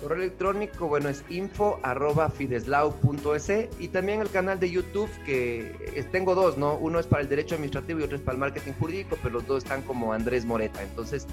Correo 0.01 0.17
electrónico, 0.17 0.87
bueno, 0.87 1.09
es 1.09 1.23
info 1.29 1.79
arroba 1.83 2.29
fideslau.es 2.29 3.51
y 3.79 3.87
también 3.89 4.21
el 4.21 4.29
canal 4.29 4.59
de 4.59 4.71
YouTube 4.71 5.09
que 5.25 6.05
tengo 6.11 6.35
dos, 6.35 6.57
¿no? 6.57 6.75
Uno 6.75 6.99
es 6.99 7.05
para 7.05 7.21
el 7.21 7.29
derecho 7.29 7.55
administrativo 7.55 7.99
y 7.99 8.03
otro 8.03 8.15
es 8.15 8.23
para 8.23 8.35
el 8.35 8.39
marketing 8.39 8.73
jurídico, 8.79 9.17
pero 9.21 9.35
los 9.35 9.45
dos 9.45 9.63
están 9.63 9.81
como 9.81 10.13
Andrés 10.13 10.45
Moreta. 10.45 10.81
Entonces 10.83 11.27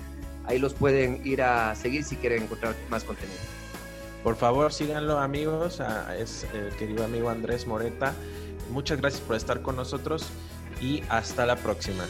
ahí 0.46 0.58
los 0.58 0.74
pueden 0.74 1.20
ir 1.24 1.42
a 1.42 1.74
seguir 1.76 2.02
si 2.02 2.16
quieren 2.16 2.42
encontrar 2.42 2.74
más 2.90 3.04
contenido. 3.04 3.38
Por 4.22 4.36
favor, 4.36 4.72
síganlo 4.72 5.18
amigos, 5.18 5.80
es 6.16 6.46
el 6.54 6.70
querido 6.76 7.04
amigo 7.04 7.28
Andrés 7.28 7.66
Moreta. 7.66 8.14
Muchas 8.70 9.00
gracias 9.00 9.20
por 9.22 9.34
estar 9.34 9.62
con 9.62 9.74
nosotros 9.74 10.26
y 10.80 11.02
hasta 11.08 11.44
la 11.44 11.56
próxima. 11.56 12.04